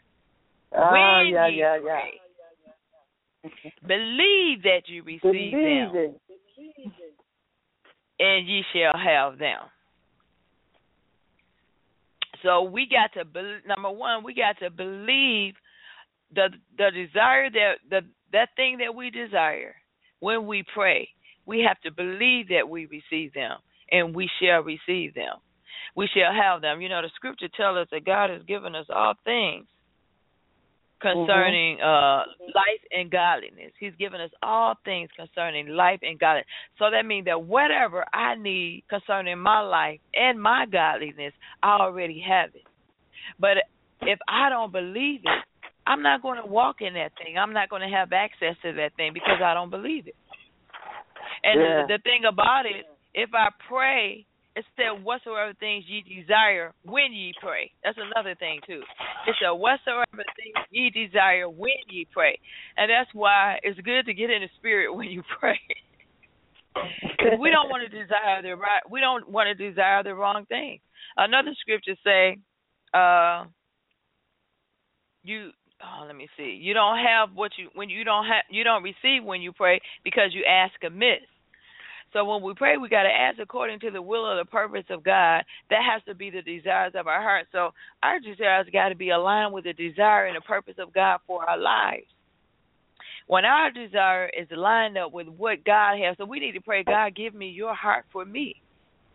Ah, 0.76 0.92
when 0.92 1.34
yeah, 1.34 1.48
ye 1.48 1.60
yeah, 1.60 1.78
yeah. 1.84 2.00
pray, 3.44 3.54
believe 3.88 4.64
that 4.64 4.82
you 4.88 5.04
receive 5.04 5.22
them, 5.24 5.32
Believing. 5.32 6.16
And 8.20 8.48
ye 8.48 8.64
shall 8.74 8.98
have 8.98 9.38
them. 9.38 9.60
So 12.44 12.64
we 12.64 12.88
got 12.90 13.18
to 13.18 13.26
be, 13.26 13.42
number 13.68 13.90
one, 13.90 14.24
we 14.24 14.34
got 14.34 14.60
to 14.60 14.70
believe 14.70 15.54
the 16.34 16.50
the 16.78 16.90
desire 16.92 17.50
that 17.50 17.74
the 17.90 18.02
that 18.32 18.50
thing 18.56 18.80
that 18.80 18.94
we 18.96 19.10
desire 19.10 19.76
when 20.20 20.46
we 20.48 20.64
pray. 20.74 21.10
We 21.46 21.66
have 21.68 21.80
to 21.82 21.92
believe 21.92 22.48
that 22.50 22.68
we 22.70 22.86
receive 22.86 23.34
them, 23.34 23.58
and 23.92 24.16
we 24.16 24.30
shall 24.42 24.62
receive 24.62 25.14
them. 25.14 25.36
We 25.96 26.08
shall 26.14 26.34
have 26.34 26.62
them. 26.62 26.82
You 26.82 26.90
know, 26.90 27.02
the 27.02 27.10
scripture 27.16 27.50
tells 27.56 27.78
us 27.78 27.88
that 27.92 28.06
God 28.06 28.30
has 28.30 28.42
given 28.44 28.76
us 28.76 28.86
all 28.90 29.14
things 29.26 29.66
concerning 31.04 31.80
uh 31.82 32.24
life 32.56 32.84
and 32.92 33.12
godliness. 33.12 33.72
He's 33.80 33.94
given 34.00 34.22
us 34.22 34.32
all 34.42 34.76
things 34.86 35.10
concerning 35.16 35.68
life 35.68 36.00
and 36.02 36.18
godliness. 36.18 36.48
So 36.80 36.90
that 36.92 37.06
means 37.06 37.26
that 37.26 37.44
whatever 37.44 38.06
I 38.14 38.36
need 38.36 38.84
concerning 38.90 39.38
my 39.38 39.62
life 39.62 40.00
and 40.16 40.42
my 40.42 40.66
godliness, 40.72 41.34
I 41.62 41.78
already 41.82 42.24
have 42.28 42.50
it. 42.56 42.64
But 43.40 43.58
if 44.02 44.20
I 44.28 44.50
don't 44.50 44.72
believe 44.72 45.22
it, 45.24 45.44
I'm 45.86 46.02
not 46.02 46.22
going 46.22 46.42
to 46.42 46.48
walk 46.48 46.78
in 46.80 46.94
that 46.94 47.12
thing. 47.18 47.38
I'm 47.38 47.54
not 47.54 47.70
going 47.70 47.82
to 47.82 47.96
have 47.96 48.14
access 48.14 48.56
to 48.64 48.74
that 48.74 48.96
thing 48.96 49.12
because 49.14 49.42
I 49.44 49.54
don't 49.54 49.70
believe 49.70 50.08
it. 50.08 50.16
And 51.44 51.60
Yeah. 51.60 51.82
the, 51.88 51.98
the 51.98 52.02
thing 52.04 52.24
about 52.26 52.66
it, 52.66 52.86
if 53.14 53.30
I 53.34 53.50
pray, 53.68 54.26
it 54.56 54.66
said 54.78 55.04
whatsoever 55.04 55.54
things 55.60 55.86
ye 55.88 56.04
desire 56.04 56.74
when 56.86 57.14
ye 57.14 57.34
pray. 57.42 57.72
That's 57.84 57.98
another 58.00 58.36
thing 58.36 58.60
too. 58.68 58.82
It 59.28 59.36
said 59.42 59.52
whatsoever 59.52 60.06
things 60.38 60.56
ye 60.72 60.90
desire 60.92 61.50
when 61.50 61.78
ye 61.90 62.08
pray, 62.14 62.40
and 62.78 62.90
that's 62.92 63.10
why 63.14 63.60
it's 63.64 63.80
good 63.82 64.06
to 64.08 64.14
get 64.14 64.30
in 64.32 64.42
the 64.42 64.50
spirit 64.58 64.94
when 64.96 65.10
you 65.10 65.24
pray. 65.40 65.60
'Cause 67.20 67.38
we 67.42 67.52
don't 67.52 67.70
want 67.70 67.90
to 67.90 67.90
desire 67.90 68.42
the 68.42 68.56
right. 68.56 68.82
We 68.90 69.02
don't 69.02 69.30
want 69.30 69.48
to 69.48 69.56
desire 69.56 70.04
the 70.04 70.16
wrong 70.16 70.46
thing. 70.48 70.80
Another 71.18 71.52
scripture 71.60 71.96
say, 72.04 72.38
uh, 72.94 73.46
you. 75.24 75.52
Oh, 75.84 76.06
let 76.08 76.16
me 76.16 76.30
see. 76.38 76.60
You 76.62 76.74
don't 76.74 77.00
have 77.00 77.30
what 77.36 77.52
you 77.58 77.70
when 77.76 77.90
you 77.90 78.04
don't 78.06 78.26
have 78.26 78.46
you 78.50 78.64
don't 78.64 78.84
receive 78.84 79.24
when 79.26 79.42
you 79.42 79.52
pray 79.54 79.82
because 80.04 80.34
you 80.34 80.46
ask 80.46 80.74
amiss. 80.86 81.22
So 82.14 82.24
when 82.24 82.44
we 82.44 82.54
pray, 82.54 82.78
we 82.78 82.90
got 82.90 83.04
to 83.04 83.10
ask 83.10 83.40
according 83.40 83.80
to 83.82 83.92
the 83.92 84.02
will 84.02 84.26
or 84.26 84.38
the 84.38 84.46
purpose 84.46 84.86
of 84.90 85.04
God. 85.04 85.44
That 85.70 85.82
has 85.92 86.04
to 86.08 86.14
be 86.14 86.30
the 86.30 86.44
desires 86.44 86.94
of 86.96 87.08
our 87.08 87.22
heart. 87.22 87.48
So 87.52 87.72
our 88.04 88.20
desires 88.20 88.68
got 88.72 88.90
to 88.90 88.96
be 88.96 89.10
aligned 89.10 89.54
with 89.54 89.64
the 89.64 89.74
desire 89.74 90.28
and 90.28 90.36
the 90.36 90.42
purpose 90.42 90.76
of 90.78 90.94
God 90.94 91.20
for 91.26 91.48
our 91.50 91.58
lives. 91.58 92.06
When 93.28 93.46
our 93.46 93.72
desire 93.72 94.30
is 94.30 94.48
lined 94.52 94.98
up 94.98 95.12
with 95.12 95.28
what 95.28 95.64
God 95.66 95.98
has, 96.00 96.16
so 96.18 96.26
we 96.26 96.40
need 96.40 96.52
to 96.54 96.62
pray, 96.62 96.84
God, 96.84 97.16
give 97.16 97.34
me 97.34 97.50
your 97.50 97.74
heart 97.74 98.06
for 98.12 98.26
me. 98.26 98.56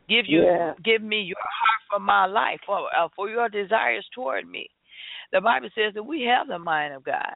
Give 0.09 0.25
you, 0.27 0.45
Yeah. 0.45 0.73
give 0.83 1.03
me 1.03 1.21
your 1.21 1.37
heart 1.39 1.83
for 1.91 2.01
my 2.01 2.25
life, 2.25 2.61
for 2.65 2.89
uh, 2.97 3.09
for 3.15 3.29
your 3.29 3.49
desires 3.51 4.09
toward 4.15 4.49
me. 4.49 4.71
The 5.33 5.43
Bible 5.43 5.69
says 5.75 5.93
that 5.95 6.03
we 6.03 6.23
have 6.23 6.49
the 6.49 6.59
mind 6.59 6.95
of 6.95 7.05
God. 7.05 7.35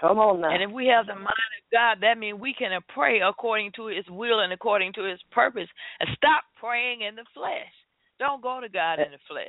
Come 0.00 0.18
on 0.18 0.40
now. 0.40 0.50
And 0.50 0.62
if 0.62 0.70
we 0.70 0.86
have 0.86 1.06
the 1.06 1.14
mind 1.14 1.26
of 1.26 1.72
God, 1.72 1.98
that 2.02 2.18
means 2.18 2.40
we 2.40 2.54
can 2.54 2.70
pray 2.94 3.20
according 3.20 3.72
to 3.76 3.86
His 3.86 4.04
will 4.08 4.40
and 4.40 4.52
according 4.52 4.92
to 4.94 5.02
His 5.02 5.18
purpose, 5.32 5.68
and 6.00 6.08
stop 6.16 6.44
praying 6.60 7.02
in 7.02 7.16
the 7.16 7.24
flesh. 7.34 7.72
Don't 8.18 8.42
go 8.42 8.60
to 8.60 8.68
God 8.68 9.00
in 9.00 9.10
the 9.10 9.18
flesh. 9.28 9.46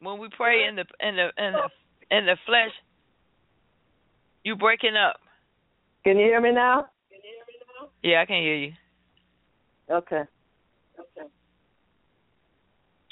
When 0.00 0.18
we 0.18 0.28
pray 0.34 0.66
in 0.66 0.76
the 0.76 0.84
in 1.00 1.16
the 1.16 1.28
in 1.36 1.52
the 1.52 2.16
in 2.16 2.26
the 2.26 2.36
flesh, 2.46 2.70
you 4.44 4.56
breaking 4.56 4.96
up. 4.96 5.16
Can 6.04 6.16
you 6.16 6.24
hear 6.24 6.40
me 6.40 6.52
now? 6.52 6.86
Can 7.10 7.18
you 7.22 7.30
hear 7.34 7.44
me 7.46 7.54
now? 7.80 7.88
Yeah, 8.02 8.22
I 8.22 8.26
can 8.26 8.40
hear 8.40 8.54
you. 8.54 8.72
Okay. 9.90 10.22
Okay. 10.98 11.28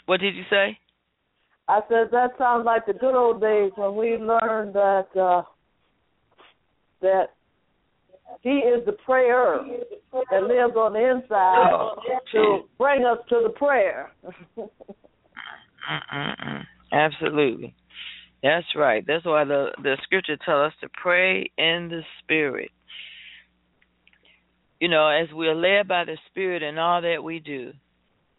What 0.07 0.21
did 0.21 0.37
you 0.37 0.45
say? 0.49 0.79
I 1.69 1.81
said 1.89 2.09
that 2.13 2.31
sounds 2.39 2.65
like 2.65 2.87
the 2.87 2.93
good 2.93 3.15
old 3.15 3.41
days 3.41 3.73
when 3.77 3.97
we 3.97 4.17
learned 4.17 4.75
that 4.75 5.09
uh 5.19 5.43
that 7.01 7.31
he 8.41 8.51
is 8.51 8.85
the 8.87 8.93
prayer 8.93 9.61
that 10.31 10.43
lives 10.43 10.77
on 10.77 10.93
the 10.93 11.11
inside 11.11 11.71
Oh, 11.73 11.97
to 12.33 12.61
bring 12.79 13.05
us 13.05 13.19
to 13.29 13.41
the 13.43 13.51
prayer. 13.51 14.13
Absolutely. 16.93 17.75
That's 18.43 18.67
right. 18.77 19.05
That's 19.07 19.25
why 19.25 19.45
the 19.45 19.71
the 19.83 19.97
scripture 20.03 20.37
tells 20.45 20.73
us 20.73 20.79
to 20.81 20.89
pray 21.01 21.51
in 21.59 21.89
the 21.89 22.03
spirit. 22.23 22.71
You 24.81 24.89
know, 24.89 25.09
as 25.09 25.29
we're 25.33 25.55
led 25.55 25.89
by 25.89 26.05
the 26.05 26.19
spirit 26.31 26.63
in 26.63 26.79
all 26.79 27.01
that 27.01 27.25
we 27.25 27.41
do, 27.41 27.73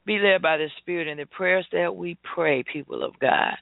be 0.07 0.17
led 0.17 0.41
by 0.41 0.57
the 0.57 0.69
spirit 0.77 1.07
in 1.07 1.17
the 1.17 1.25
prayers 1.25 1.67
that 1.73 1.93
we 1.93 2.17
pray, 2.23 2.63
people 2.63 3.03
of 3.03 3.19
God. 3.19 3.55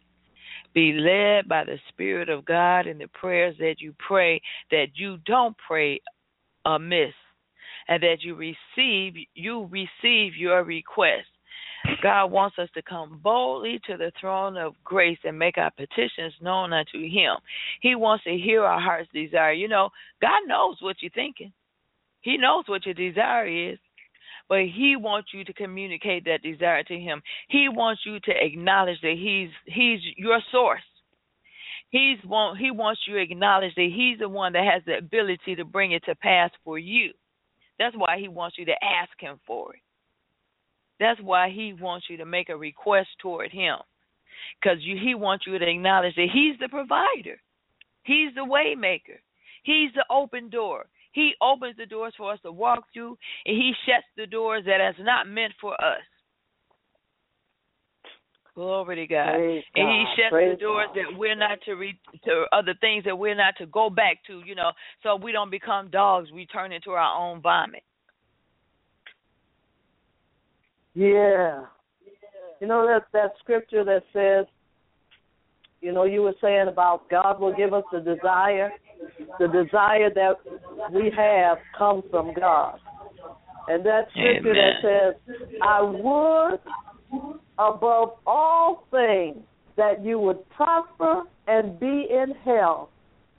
Be 0.74 0.94
led 0.94 1.50
by 1.50 1.64
the 1.64 1.80
spirit 1.90 2.30
of 2.30 2.46
God 2.46 2.86
in 2.86 3.00
the 3.00 3.08
prayers 3.08 3.56
that 3.60 3.78
you 3.80 3.94
pray, 4.08 4.42
that 4.72 4.88
you 4.94 5.18
don't 5.26 5.56
pray 5.68 6.00
amiss, 6.66 7.14
and 7.88 8.02
that 8.04 8.18
you 8.22 8.36
receive 8.36 9.16
you 9.34 9.70
receive 9.72 10.36
your 10.36 10.64
request. 10.64 11.28
God 12.02 12.28
wants 12.28 12.58
us 12.60 12.70
to 12.74 12.82
come 12.82 13.20
boldly 13.24 13.80
to 13.88 13.98
the 13.98 14.12
throne 14.20 14.58
of 14.58 14.74
grace 14.84 15.20
and 15.24 15.38
make 15.38 15.58
our 15.58 15.72
petitions 15.72 16.34
known 16.42 16.74
unto 16.74 17.00
Him. 17.00 17.36
He 17.82 17.96
wants 17.96 18.24
to 18.26 18.32
hear 18.38 18.64
our 18.64 18.80
heart's 18.80 19.10
desire. 19.14 19.54
You 19.54 19.68
know, 19.68 19.90
God 20.22 20.42
knows 20.48 20.78
what 20.82 20.98
you're 21.02 21.12
thinking, 21.12 21.54
He 22.22 22.38
knows 22.38 22.66
what 22.68 22.86
your 22.86 22.96
desire 22.96 23.48
is. 23.48 23.80
But 24.48 24.60
he 24.76 24.96
wants 24.96 25.30
you 25.34 25.44
to 25.44 25.54
communicate 25.54 26.26
that 26.26 26.44
desire 26.44 26.84
to 26.84 27.00
him. 27.00 27.22
He 27.50 27.68
wants 27.68 28.04
you 28.06 28.20
to 28.20 28.32
acknowledge 28.32 29.02
that 29.02 29.16
he's 29.18 29.50
he's 29.66 30.00
your 30.18 30.40
source. 30.52 30.82
He's 31.90 32.18
want 32.26 32.60
he 32.60 32.72
wants 32.72 33.02
you 33.08 33.16
to 33.16 33.22
acknowledge 33.22 33.74
that 33.76 33.92
he's 33.96 34.20
the 34.20 34.30
one 34.30 34.54
that 34.54 34.66
has 34.72 34.84
the 34.86 34.98
ability 34.98 35.56
to 35.56 35.66
bring 35.66 35.94
it 35.94 36.04
to 36.06 36.16
pass 36.16 36.52
for 36.64 36.78
you. 36.78 37.12
That's 37.80 37.96
why 37.98 38.20
he 38.20 38.28
wants 38.28 38.58
you 38.58 38.66
to 38.66 38.84
ask 38.84 39.12
him 39.20 39.40
for 39.48 39.74
it. 39.74 39.82
That's 41.00 41.20
why 41.22 41.50
he 41.50 41.74
wants 41.74 42.08
you 42.10 42.18
to 42.18 42.26
make 42.26 42.50
a 42.50 42.56
request 42.56 43.10
toward 43.22 43.52
him. 43.52 43.78
Because 44.62 44.80
he 44.84 45.16
wants 45.16 45.46
you 45.48 45.58
to 45.58 45.70
acknowledge 45.70 46.16
that 46.16 46.28
he's 46.32 46.58
the 46.60 46.70
provider. 46.70 47.42
He's 48.04 48.34
the 48.36 48.42
waymaker. 48.42 49.20
He's 49.64 49.92
the 49.96 50.06
open 50.10 50.50
door. 50.50 50.86
He 51.16 51.32
opens 51.42 51.78
the 51.78 51.86
doors 51.86 52.14
for 52.18 52.34
us 52.34 52.40
to 52.44 52.52
walk 52.52 52.84
through, 52.94 53.18
and 53.46 53.56
he 53.56 53.72
shuts 53.86 54.06
the 54.18 54.28
doors 54.28 54.66
that 54.66 54.86
is 54.86 54.96
not 55.00 55.30
meant 55.30 55.54
for 55.62 55.74
us. 55.74 56.04
Glory 58.54 58.98
to 58.98 59.08
God. 59.08 59.34
Praise 59.34 59.64
and 59.76 59.90
He 59.90 60.06
shuts 60.16 60.32
Praise 60.32 60.58
the 60.58 60.62
doors 60.62 60.88
God. 60.94 60.96
that 60.96 61.18
we're 61.18 61.36
not 61.36 61.60
to 61.66 61.74
re- 61.74 62.00
to 62.24 62.46
other 62.52 62.74
things 62.80 63.04
that 63.06 63.18
we're 63.18 63.36
not 63.36 63.54
to 63.58 63.66
go 63.66 63.90
back 63.90 64.20
to, 64.28 64.42
you 64.46 64.56
know, 64.56 64.72
so 65.04 65.16
we 65.16 65.32
don't 65.32 65.52
become 65.52 65.90
dogs. 65.90 66.32
We 66.32 66.46
turn 66.46 66.72
into 66.72 66.92
our 66.92 67.18
own 67.18 67.42
vomit. 67.42 67.84
Yeah. 70.94 71.64
You 72.62 72.68
know 72.68 72.88
that 72.88 73.08
that 73.12 73.34
scripture 73.40 73.84
that 73.84 74.04
says, 74.14 74.46
you 75.82 75.92
know, 75.92 76.06
you 76.06 76.22
were 76.22 76.36
saying 76.42 76.68
about 76.70 77.10
God 77.10 77.42
will 77.42 77.54
give 77.54 77.74
us 77.74 77.84
the 77.92 78.00
desire. 78.00 78.72
The 79.40 79.48
desire 79.48 80.10
that 80.14 80.36
we 80.92 81.12
have 81.16 81.58
comes 81.78 82.04
from 82.10 82.34
God. 82.34 82.80
And 83.68 83.86
that 83.86 84.08
scripture 84.12 84.54
that 84.54 84.82
says, 84.82 85.36
I 85.62 85.82
would 85.82 86.60
above 87.58 88.18
all 88.26 88.88
things 88.92 89.38
that 89.78 90.04
you 90.04 90.20
would 90.20 90.48
prosper 90.50 91.24
and 91.48 91.80
be 91.80 92.08
in 92.10 92.34
health, 92.44 92.90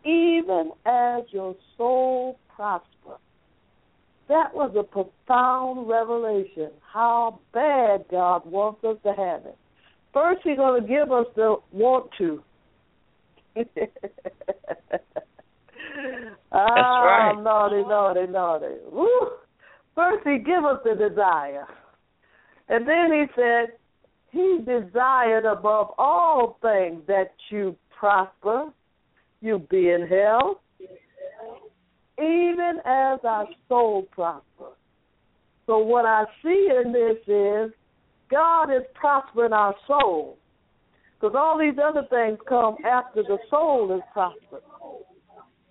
even 0.04 0.72
as 0.84 1.22
your 1.30 1.54
soul 1.76 2.38
prospers. 2.54 3.20
That 4.28 4.52
was 4.54 4.74
a 4.76 4.82
profound 4.82 5.88
revelation. 5.88 6.70
How 6.92 7.38
bad 7.52 8.06
God 8.10 8.44
wants 8.44 8.82
us 8.84 8.96
to 9.04 9.10
have 9.10 9.46
it. 9.46 9.56
First, 10.12 10.40
He's 10.42 10.56
going 10.56 10.82
to 10.82 10.88
give 10.88 11.12
us 11.12 11.26
the 11.36 11.56
want 11.72 12.10
to. 12.18 12.42
ah, 16.56 17.02
right. 17.02 17.42
naughty, 17.42 17.82
naughty, 17.82 18.26
naughty. 18.26 18.74
Woo. 18.90 19.08
First, 19.94 20.26
He 20.26 20.38
give 20.38 20.64
us 20.64 20.80
the 20.84 20.94
desire, 20.94 21.66
and 22.68 22.86
then 22.86 23.12
He 23.12 23.24
said, 23.34 23.76
He 24.30 24.58
desired 24.58 25.44
above 25.44 25.92
all 25.98 26.58
things 26.62 27.02
that 27.06 27.32
you 27.50 27.76
prosper, 27.98 28.66
you 29.40 29.58
be 29.70 29.90
in 29.90 30.06
health, 30.06 30.58
even 32.18 32.80
as 32.84 33.20
our 33.24 33.46
soul 33.68 34.02
prospers. 34.10 34.76
So 35.66 35.78
what 35.78 36.06
I 36.06 36.24
see 36.42 36.70
in 36.84 36.92
this 36.92 37.16
is 37.26 37.72
God 38.30 38.70
is 38.70 38.82
prospering 38.94 39.52
our 39.52 39.74
soul. 39.86 40.38
Because 41.18 41.34
all 41.36 41.58
these 41.58 41.78
other 41.82 42.06
things 42.10 42.38
come 42.48 42.76
after 42.84 43.22
the 43.22 43.38
soul 43.48 43.94
is 43.94 44.02
prospered. 44.12 44.62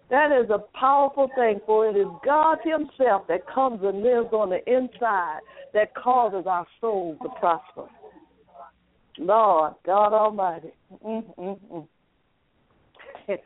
That 0.09 0.31
is 0.31 0.49
a 0.49 0.59
powerful 0.77 1.29
thing, 1.35 1.59
for 1.65 1.87
it 1.89 1.97
is 1.97 2.07
God 2.23 2.59
Himself 2.63 3.27
that 3.27 3.47
comes 3.47 3.79
and 3.83 4.03
lives 4.03 4.29
on 4.33 4.49
the 4.49 4.59
inside 4.71 5.39
that 5.73 5.95
causes 5.95 6.45
our 6.47 6.65
souls 6.79 7.17
to 7.23 7.29
prosper. 7.39 7.85
Lord, 9.17 9.73
God 9.85 10.13
Almighty. 10.13 10.73
Mm-mm-mm. 11.03 11.87
Can 13.27 13.37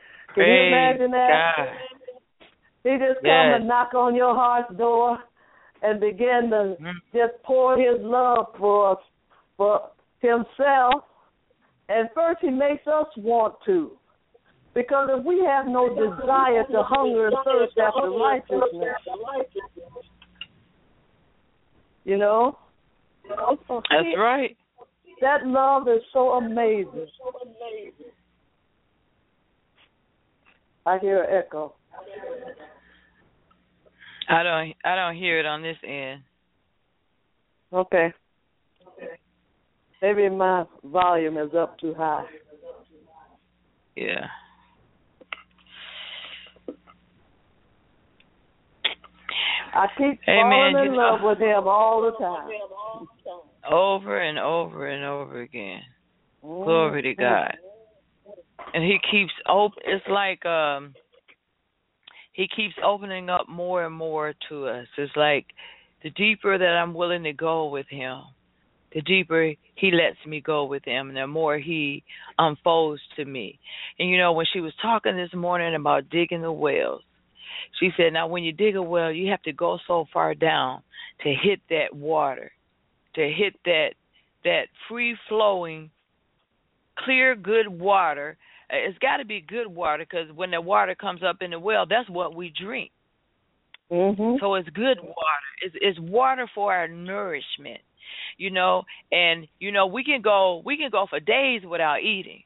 you 0.46 0.62
imagine 0.68 1.12
that? 1.12 1.54
God. 1.58 1.68
He 2.84 2.92
just 2.92 3.22
come 3.22 3.26
Yes. 3.26 3.60
and 3.60 3.68
knock 3.68 3.94
on 3.94 4.16
your 4.16 4.34
heart's 4.36 4.74
door 4.76 5.18
and 5.82 6.00
begin 6.00 6.50
to 6.52 6.76
Mm. 6.80 7.02
just 7.14 7.42
pour 7.44 7.78
his 7.78 8.00
love 8.02 8.54
for 8.58 8.92
us, 8.92 9.04
for 9.58 9.90
himself. 10.20 11.06
And 11.88 12.10
first 12.14 12.40
he 12.42 12.50
makes 12.50 12.86
us 12.88 13.08
want 13.18 13.60
to. 13.66 13.98
Because 14.80 15.10
if 15.12 15.26
we 15.26 15.44
have 15.44 15.68
no 15.68 15.90
desire 15.90 16.64
to 16.72 16.84
hunger 16.84 17.28
and 17.28 17.36
thirst 17.44 17.78
after 17.78 18.10
righteousness, 18.12 18.96
you 22.06 22.18
know, 22.18 22.58
That's 23.28 24.08
right. 24.18 24.56
that 25.20 25.46
love 25.46 25.90
is 25.90 26.02
so 26.14 26.30
amazing. 26.36 27.08
I 30.86 30.98
hear 31.00 31.24
an 31.24 31.44
echo. 31.46 31.74
I 34.30 34.44
don't 34.44 34.74
I 34.86 34.96
don't 34.96 35.18
hear 35.18 35.42
it 35.42 35.46
on 35.46 35.62
this 35.62 35.76
end. 35.86 36.22
Okay. 37.74 38.14
Maybe 40.02 40.30
my 40.30 40.64
volume 40.86 41.38
is 41.38 41.54
up 41.54 41.78
too 41.80 41.94
high. 41.96 42.28
Yeah. 43.98 44.28
I 49.74 49.88
keep 49.98 50.20
Hey, 50.26 50.36
falling 50.42 50.78
in 50.78 50.92
you 50.94 50.98
love 50.98 51.22
know- 51.22 51.28
with 51.30 51.40
him 51.40 51.68
all 51.68 52.02
the 52.02 52.12
time. 52.18 52.50
Over 53.70 54.20
and 54.22 54.40
over 54.40 54.88
and 54.88 55.04
over 55.04 55.42
again. 55.42 55.82
Mm. 56.44 56.64
Glory 56.64 57.02
to 57.04 57.14
God. 57.16 57.58
And 58.74 58.84
he 58.84 58.98
keeps 59.12 59.34
open 59.48 59.80
it's 59.86 60.06
like 60.08 60.46
um 60.46 60.94
he 62.34 62.48
keeps 62.56 62.76
opening 62.84 63.30
up 63.30 63.48
more 63.50 63.86
and 63.86 63.94
more 63.96 64.34
to 64.50 64.68
us. 64.68 64.88
It's 64.98 65.16
like 65.16 65.46
the 66.04 66.10
deeper 66.12 66.58
that 66.58 66.66
I'm 66.66 66.94
willing 66.94 67.24
to 67.24 67.34
go 67.34 67.68
with 67.68 67.88
him, 67.90 68.22
the 68.94 69.02
deeper 69.02 69.54
he 69.76 69.92
lets 69.92 70.26
me 70.26 70.40
go 70.40 70.64
with 70.66 70.86
him 70.86 71.10
and 71.10 71.18
the 71.18 71.28
more 71.28 71.58
he 71.58 72.04
unfolds 72.38 73.02
to 73.18 73.26
me. 73.26 73.60
And 74.00 74.10
you 74.10 74.18
know, 74.18 74.32
when 74.32 74.46
she 74.52 74.62
was 74.62 74.74
talking 74.82 75.18
this 75.18 75.34
morning 75.34 75.76
about 75.76 76.10
digging 76.10 76.42
the 76.42 76.52
wells, 76.52 77.02
she 77.80 77.92
said, 77.98 78.14
Now 78.14 78.28
when 78.28 78.44
you 78.44 78.52
dig 78.52 78.76
a 78.76 78.82
well 78.82 79.12
you 79.12 79.30
have 79.32 79.42
to 79.44 79.54
go 79.54 79.80
so 79.88 80.06
far 80.12 80.34
down 80.34 80.82
to 81.24 81.30
hit 81.30 81.60
that 81.70 81.96
water, 81.96 82.52
to 83.16 83.22
hit 83.22 83.56
that 83.66 83.90
that 84.44 84.68
free 84.88 85.18
flowing 85.28 85.90
clear, 87.04 87.36
good 87.36 87.68
water. 87.68 88.38
It's 88.70 88.98
got 89.00 89.18
to 89.18 89.26
be 89.26 89.42
good 89.42 89.68
water 89.68 90.06
because 90.10 90.32
when 90.36 90.52
the 90.52 90.62
water 90.62 90.96
comes 90.96 91.22
up 91.24 91.38
in 91.42 91.52
the 91.52 91.60
well, 91.60 91.86
that's 91.88 92.10
what 92.10 92.36
we 92.36 92.54
drink. 92.62 92.92
Mhm. 93.92 94.40
So 94.40 94.56
it's 94.56 94.70
good 94.70 95.00
water. 95.02 95.50
It's, 95.64 95.76
it's 95.82 96.00
water 96.00 96.48
for 96.54 96.74
our 96.74 96.88
nourishment, 96.88 97.82
you 98.38 98.52
know. 98.52 98.84
And 99.12 99.48
you 99.60 99.72
know 99.72 99.88
we 99.88 100.04
can 100.04 100.22
go 100.22 100.62
we 100.64 100.78
can 100.78 100.92
go 100.92 101.08
for 101.10 101.20
days 101.20 101.64
without 101.64 102.04
eating, 102.04 102.44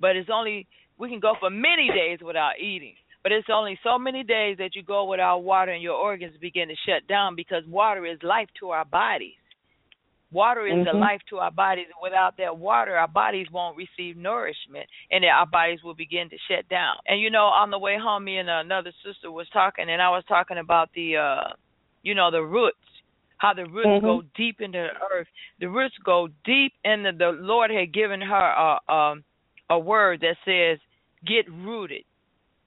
but 0.00 0.16
it's 0.16 0.30
only 0.32 0.66
we 0.98 1.10
can 1.10 1.20
go 1.20 1.34
for 1.38 1.50
many 1.50 1.88
days 1.88 2.20
without 2.24 2.58
eating. 2.58 2.94
But 3.22 3.32
it's 3.32 3.48
only 3.52 3.78
so 3.82 3.98
many 3.98 4.22
days 4.24 4.56
that 4.58 4.74
you 4.74 4.82
go 4.82 5.04
without 5.04 5.38
water 5.44 5.72
and 5.72 5.82
your 5.82 5.96
organs 5.96 6.36
begin 6.40 6.68
to 6.68 6.74
shut 6.86 7.06
down 7.06 7.36
because 7.36 7.66
water 7.66 8.06
is 8.06 8.18
life 8.22 8.48
to 8.60 8.70
our 8.70 8.84
bodies. 8.84 9.34
Water 10.32 10.66
is 10.66 10.84
the 10.84 10.92
Mhm. 10.92 11.00
life 11.00 11.20
to 11.28 11.38
our 11.38 11.50
bodies. 11.50 11.88
Without 12.00 12.36
that 12.36 12.56
water, 12.56 12.96
our 12.96 13.08
bodies 13.08 13.50
won't 13.50 13.76
receive 13.76 14.16
nourishment, 14.16 14.88
and 15.10 15.24
our 15.24 15.44
bodies 15.44 15.82
will 15.82 15.94
begin 15.94 16.30
to 16.30 16.38
shut 16.48 16.68
down. 16.68 16.96
And 17.08 17.20
you 17.20 17.30
know, 17.30 17.46
on 17.46 17.70
the 17.70 17.78
way 17.78 17.98
home, 17.98 18.24
me 18.24 18.38
and 18.38 18.48
another 18.48 18.92
sister 19.02 19.32
was 19.32 19.48
talking, 19.48 19.90
and 19.90 20.00
I 20.00 20.08
was 20.08 20.24
talking 20.26 20.58
about 20.58 20.92
the, 20.92 21.16
uh 21.16 21.52
you 22.02 22.14
know, 22.14 22.30
the 22.30 22.42
roots, 22.42 22.78
how 23.38 23.52
the 23.52 23.66
roots 23.66 23.88
Mhm. 23.88 24.02
go 24.02 24.22
deep 24.34 24.60
into 24.60 24.78
the 24.78 25.02
earth. 25.12 25.28
The 25.58 25.68
roots 25.68 25.98
go 25.98 26.28
deep, 26.44 26.72
and 26.84 27.04
the, 27.04 27.12
the 27.12 27.32
Lord 27.32 27.70
had 27.72 27.92
given 27.92 28.20
her 28.20 28.34
a 28.86 28.92
um 28.92 29.24
a 29.68 29.78
word 29.78 30.20
that 30.20 30.36
says, 30.44 30.78
"Get 31.26 31.50
rooted, 31.50 32.04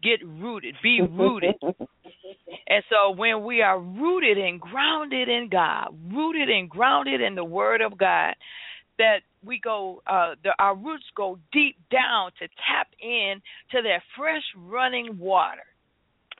get 0.04 0.26
rooted, 0.26 0.76
be 0.84 1.02
rooted." 1.02 1.56
And 1.64 2.84
so 2.90 3.12
when 3.12 3.44
we 3.44 3.62
are 3.62 3.80
rooted 3.80 4.38
and 4.38 4.60
grounded 4.60 5.30
in 5.30 5.50
God, 5.52 5.90
rooted 6.12 6.50
and 6.50 6.70
grounded 6.70 7.22
in 7.22 7.36
the 7.36 7.44
Word 7.44 7.82
of 7.82 7.98
God, 7.98 8.36
that 8.98 9.20
we 9.44 9.60
go, 9.60 10.02
uh, 10.08 10.36
the, 10.44 10.54
our 10.60 10.76
roots 10.76 11.04
go 11.16 11.40
deep 11.52 11.78
down 11.92 12.32
to 12.40 12.48
tap 12.48 12.88
in 13.02 13.42
to 13.72 13.82
that 13.82 14.02
fresh 14.18 14.44
running 14.56 15.18
water, 15.18 15.66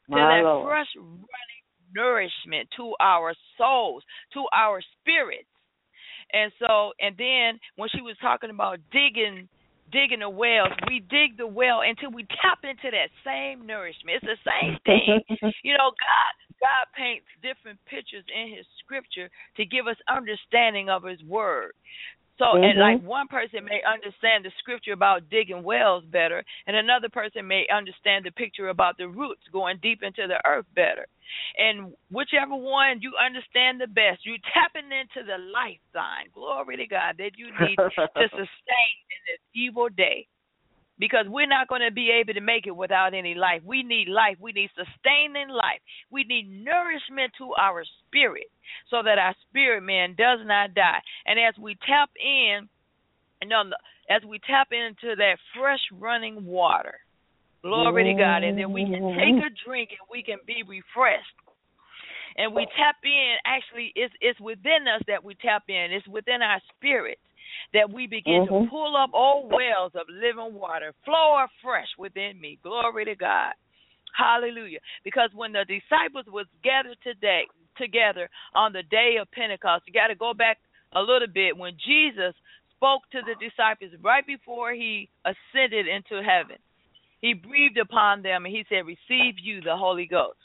to 0.06 0.12
My 0.12 0.38
that 0.38 0.44
Lord. 0.44 0.68
fresh 0.70 0.88
running 0.96 1.64
nourishment 1.96 2.70
to 2.78 2.94
our 3.00 3.34
souls, 3.58 4.04
to 4.34 4.46
our 4.54 4.82
spirits. 5.02 5.48
And 6.32 6.52
so, 6.60 6.94
and 7.00 7.16
then 7.18 7.60
when 7.76 7.90
she 7.94 8.02
was 8.02 8.16
talking 8.22 8.50
about 8.50 8.80
digging, 8.92 9.48
digging 9.94 10.20
the 10.20 10.30
wells, 10.30 10.74
we 10.90 11.00
dig 11.00 11.38
the 11.38 11.48
well 11.48 11.82
until 11.86 12.12
we 12.12 12.26
tap 12.42 12.66
into 12.66 12.90
that 12.90 13.14
same 13.24 13.66
nourishment. 13.66 14.20
It's 14.22 14.26
the 14.26 14.42
same 14.44 14.78
thing. 14.86 15.22
you 15.64 15.78
know, 15.78 15.94
God, 15.94 16.34
God 16.60 16.86
paints 16.98 17.30
different 17.46 17.80
pictures 17.86 18.26
in 18.34 18.58
His 18.58 18.66
Scripture 18.84 19.30
to 19.58 19.66
give 19.66 19.88
us 19.88 19.98
understanding 20.10 20.90
of 20.90 21.04
His 21.06 21.22
Word. 21.24 21.74
So, 22.40 22.46
mm-hmm. 22.46 22.64
and 22.64 22.80
like 22.80 23.02
one 23.06 23.28
person 23.28 23.66
may 23.66 23.82
understand 23.86 24.46
the 24.46 24.52
scripture 24.58 24.94
about 24.94 25.30
digging 25.30 25.62
wells 25.62 26.04
better, 26.10 26.44
and 26.66 26.76
another 26.76 27.10
person 27.10 27.48
may 27.48 27.66
understand 27.70 28.26
the 28.26 28.32
picture 28.32 28.70
about 28.70 28.98
the 28.98 29.08
roots 29.08 29.44
going 29.52 29.78
deep 29.82 30.02
into 30.02 30.26
the 30.28 30.42
earth 30.48 30.66
better. 30.74 31.06
And 31.58 31.94
whichever 32.10 32.56
one 32.56 33.02
you 33.02 33.14
understand 33.18 33.82
the 33.82 33.88
best, 33.88 34.26
you 34.26 34.38
tapping 34.54 34.90
into 34.90 35.26
the 35.26 35.38
lifeline, 35.38 36.34
glory 36.34 36.78
to 36.78 36.88
God, 36.88 37.16
that 37.18 37.38
you 37.38 37.54
need 37.62 37.78
to 37.78 37.90
sustain 38.18 38.98
in 39.14 39.22
this 39.30 39.42
evil 39.54 39.90
day 39.90 40.28
because 41.04 41.26
we're 41.28 41.46
not 41.46 41.68
going 41.68 41.84
to 41.84 41.92
be 41.92 42.16
able 42.16 42.34
to 42.34 42.40
make 42.40 42.66
it 42.66 42.72
without 42.72 43.14
any 43.14 43.36
life. 43.36 43.60
We 43.66 43.84
need 43.84 44.08
life. 44.08 44.38
We 44.40 44.54
need 44.54 44.70
sustaining 44.72 45.50
life. 45.50 45.84
We 46.10 46.24
need 46.24 46.48
nourishment 46.48 47.34
to 47.40 47.52
our 47.60 47.84
spirit 48.08 48.48
so 48.90 49.04
that 49.04 49.20
our 49.20 49.36
spirit 49.50 49.84
man 49.84 50.16
does 50.16 50.40
not 50.48 50.74
die. 50.74 51.04
And 51.26 51.38
as 51.38 51.60
we 51.60 51.76
tap 51.86 52.10
in, 52.16 52.70
and 53.42 53.52
on 53.52 53.74
as 54.10 54.24
we 54.24 54.40
tap 54.48 54.70
into 54.72 55.14
that 55.18 55.44
fresh 55.60 55.84
running 55.92 56.46
water, 56.46 56.96
glory 57.62 58.16
to 58.16 58.18
God, 58.18 58.48
and 58.48 58.58
then 58.58 58.72
we 58.72 58.86
can 58.86 59.04
take 59.20 59.44
a 59.44 59.52
drink 59.68 59.90
and 59.92 60.08
we 60.10 60.24
can 60.24 60.40
be 60.48 60.64
refreshed. 60.64 61.36
And 62.38 62.56
we 62.56 62.64
tap 62.80 62.96
in. 63.04 63.36
Actually, 63.44 63.92
it's 63.94 64.14
it's 64.22 64.40
within 64.40 64.88
us 64.88 65.04
that 65.08 65.22
we 65.22 65.36
tap 65.36 65.64
in. 65.68 65.92
It's 65.92 66.08
within 66.08 66.42
our 66.42 66.62
spirit 66.72 67.20
that 67.74 67.92
we 67.92 68.08
begin 68.08 68.46
mm-hmm. 68.46 68.66
to 68.66 68.70
pull 68.70 68.96
up 68.96 69.12
old 69.14 69.52
wells 69.52 69.92
of 69.96 70.08
living 70.10 70.60
water, 70.60 70.94
flow 71.06 71.44
afresh 71.44 71.88
within 71.98 72.40
me. 72.40 72.60
Glory 72.64 73.06
to 73.06 73.16
God. 73.16 73.54
Hallelujah. 74.18 74.80
Because 75.04 75.30
when 75.34 75.52
the 75.52 75.66
disciples 75.66 76.26
was 76.28 76.46
gathered 76.64 76.98
today 77.04 77.44
together 77.78 78.30
on 78.54 78.72
the 78.74 78.84
day 78.84 79.18
of 79.20 79.32
Pentecost, 79.32 79.84
you 79.88 79.94
got 79.94 80.08
to 80.08 80.16
go 80.16 80.34
back 80.34 80.60
a 80.94 81.02
little 81.02 81.28
bit 81.28 81.58
when 81.58 81.74
Jesus 81.84 82.36
spoke 82.76 83.02
to 83.12 83.22
the 83.26 83.34
disciples 83.42 83.92
right 84.04 84.26
before 84.26 84.74
he 84.74 85.10
ascended 85.26 85.88
into 85.88 86.22
heaven. 86.22 86.58
He 87.22 87.34
breathed 87.34 87.78
upon 87.78 88.22
them 88.22 88.46
and 88.46 88.54
he 88.54 88.66
said, 88.70 88.86
"Receive 88.86 89.40
you 89.42 89.62
the 89.62 89.76
Holy 89.76 90.06
Ghost." 90.06 90.38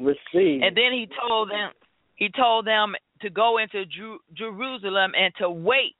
Receive. 0.00 0.62
And 0.62 0.76
then 0.76 0.92
he 0.92 1.06
told 1.28 1.50
them 1.50 1.70
he 2.16 2.30
told 2.30 2.66
them 2.66 2.94
to 3.20 3.30
go 3.30 3.58
into 3.58 3.84
Jerusalem 4.34 5.12
and 5.16 5.32
to 5.38 5.50
wait 5.50 5.96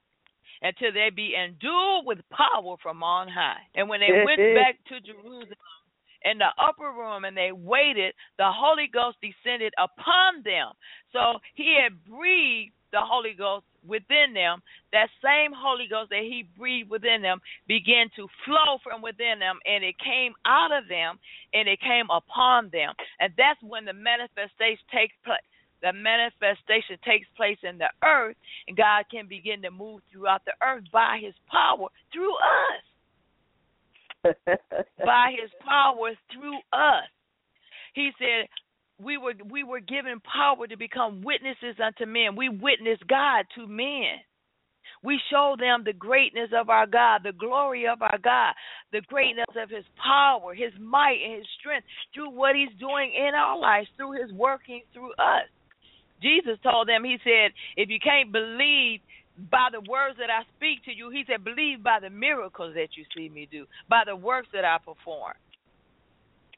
until 0.62 0.92
they 0.92 1.10
be 1.14 1.34
endued 1.34 2.04
with 2.04 2.18
power 2.30 2.76
from 2.82 3.02
on 3.02 3.28
high. 3.28 3.60
And 3.74 3.88
when 3.88 4.00
they 4.00 4.24
went 4.24 4.40
back 4.54 4.76
to 4.88 5.00
Jerusalem 5.00 5.56
in 6.24 6.38
the 6.38 6.50
upper 6.58 6.90
room 6.90 7.24
and 7.24 7.36
they 7.36 7.52
waited, 7.52 8.14
the 8.38 8.50
Holy 8.50 8.88
Ghost 8.92 9.18
descended 9.22 9.72
upon 9.78 10.42
them. 10.44 10.72
So 11.12 11.38
he 11.54 11.78
had 11.80 12.04
breathed 12.04 12.72
the 12.90 13.00
Holy 13.00 13.34
Ghost 13.36 13.64
within 13.86 14.32
them, 14.34 14.60
that 14.92 15.08
same 15.22 15.52
Holy 15.54 15.86
Ghost 15.88 16.10
that 16.10 16.24
He 16.24 16.48
breathed 16.56 16.90
within 16.90 17.22
them 17.22 17.40
began 17.66 18.08
to 18.16 18.26
flow 18.44 18.78
from 18.82 19.02
within 19.02 19.38
them, 19.38 19.58
and 19.66 19.84
it 19.84 19.94
came 19.98 20.32
out 20.46 20.72
of 20.72 20.88
them, 20.88 21.18
and 21.52 21.68
it 21.68 21.80
came 21.80 22.08
upon 22.10 22.70
them, 22.70 22.92
and 23.20 23.32
that's 23.36 23.60
when 23.62 23.84
the 23.84 23.92
manifestation 23.92 24.84
takes 24.92 25.14
place 25.24 25.44
the 25.82 25.92
manifestation 25.92 26.98
takes 27.04 27.26
place 27.36 27.58
in 27.62 27.78
the 27.78 27.90
earth, 28.04 28.36
and 28.66 28.76
God 28.76 29.04
can 29.10 29.28
begin 29.28 29.62
to 29.62 29.70
move 29.70 30.00
throughout 30.10 30.44
the 30.44 30.54
earth 30.62 30.84
by 30.92 31.18
His 31.22 31.34
power 31.50 31.88
through 32.12 32.34
us. 32.34 32.84
by 35.04 35.34
His 35.40 35.50
power 35.64 36.12
through 36.32 36.58
us. 36.72 37.08
He 37.94 38.10
said, 38.18 38.48
we 39.00 39.16
were 39.16 39.34
we 39.48 39.62
were 39.62 39.80
given 39.80 40.20
power 40.20 40.66
to 40.66 40.76
become 40.76 41.22
witnesses 41.22 41.76
unto 41.84 42.04
men. 42.04 42.34
We 42.36 42.48
witness 42.48 42.98
God 43.08 43.44
to 43.54 43.66
men. 43.66 44.18
We 45.02 45.20
show 45.30 45.54
them 45.58 45.84
the 45.84 45.92
greatness 45.92 46.50
of 46.58 46.70
our 46.70 46.86
God, 46.86 47.20
the 47.22 47.32
glory 47.32 47.86
of 47.86 48.02
our 48.02 48.18
God, 48.18 48.54
the 48.90 49.02
greatness 49.02 49.46
of 49.56 49.70
His 49.70 49.84
power, 50.02 50.54
His 50.54 50.72
might, 50.80 51.18
and 51.24 51.36
His 51.36 51.46
strength 51.60 51.86
through 52.12 52.30
what 52.30 52.56
He's 52.56 52.76
doing 52.80 53.12
in 53.14 53.34
our 53.34 53.56
lives, 53.58 53.88
through 53.96 54.20
His 54.20 54.32
working 54.32 54.82
through 54.92 55.12
us. 55.12 55.46
Jesus 56.22 56.58
told 56.62 56.88
them, 56.88 57.04
He 57.04 57.18
said, 57.24 57.52
if 57.76 57.88
you 57.88 57.98
can't 57.98 58.32
believe 58.32 59.00
by 59.50 59.68
the 59.70 59.80
words 59.88 60.18
that 60.18 60.30
I 60.30 60.42
speak 60.56 60.84
to 60.84 60.92
you, 60.92 61.10
He 61.10 61.24
said, 61.26 61.44
believe 61.44 61.82
by 61.82 61.98
the 62.00 62.10
miracles 62.10 62.74
that 62.74 62.96
you 62.96 63.04
see 63.16 63.28
me 63.28 63.48
do, 63.50 63.66
by 63.88 64.02
the 64.06 64.16
works 64.16 64.48
that 64.52 64.64
I 64.64 64.78
perform. 64.78 65.34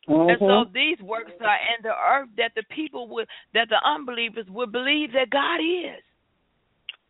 Mm-hmm. 0.09 0.31
And 0.31 0.39
so 0.41 0.45
mm-hmm. 0.45 0.73
these 0.73 0.99
works 1.01 1.33
are 1.41 1.61
in 1.77 1.83
the 1.83 1.93
earth 1.93 2.29
that 2.37 2.53
the 2.57 2.65
people 2.75 3.09
would, 3.09 3.29
that 3.55 3.69
the 3.69 3.81
unbelievers 3.87 4.47
would 4.49 4.73
believe 4.73 5.13
that 5.13 5.31
God 5.31 5.61
is. 5.61 6.03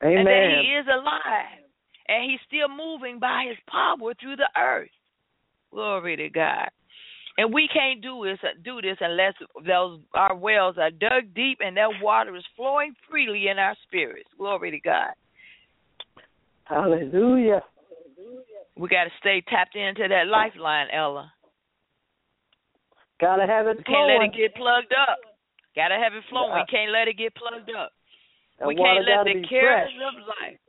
Amen. 0.03 0.19
And 0.19 0.27
that 0.27 0.61
He 0.61 0.69
is 0.71 0.87
alive. 0.87 1.65
And 2.09 2.31
He's 2.31 2.41
still 2.47 2.69
moving 2.69 3.21
by 3.21 3.47
His 3.49 3.59
power 3.71 4.13
through 4.21 4.37
the 4.37 4.51
earth. 4.59 4.91
Glory 5.73 6.17
to 6.17 6.29
God. 6.31 6.71
And 7.39 7.55
we 7.55 7.69
can't 7.73 8.03
do 8.03 8.25
this 8.25 8.39
do 8.65 8.81
this 8.83 8.97
unless 9.01 9.35
those 9.67 10.01
our 10.15 10.35
wells 10.35 10.77
are 10.79 10.91
dug 10.91 11.33
deep 11.35 11.59
and 11.61 11.77
that 11.77 11.89
water 12.03 12.37
is 12.37 12.45
flowing 12.57 12.95
freely 13.09 13.49
in 13.49 13.59
our 13.59 13.77
spirits. 13.87 14.29
Glory 14.37 14.71
to 14.73 14.81
God. 14.81 15.15
Hallelujah. 16.65 17.63
We 18.77 18.89
got 18.89 19.05
to 19.05 19.11
stay 19.21 19.43
tapped 19.49 19.77
into 19.77 20.07
that 20.09 20.27
lifeline, 20.27 20.87
Ella. 20.93 21.33
Gotta 23.21 23.47
have 23.47 23.67
it. 23.67 23.79
We 23.79 23.85
can't 23.85 24.09
let 24.09 24.25
it 24.25 24.33
get 24.33 24.55
plugged 24.57 24.95
up. 24.97 25.19
Gotta 25.77 25.97
have 25.97 26.15
it 26.15 26.25
flowing. 26.31 26.55
We 26.55 26.61
uh, 26.61 26.71
can't 26.71 26.91
let 26.91 27.07
it 27.07 27.19
get 27.19 27.35
plugged 27.37 27.71
up. 27.77 27.93
We 28.67 28.75
can't 28.77 29.05
let 29.05 29.25
the 29.25 29.45
cares 29.49 29.91
fresh. 29.93 30.09
of 30.09 30.27
life 30.27 30.61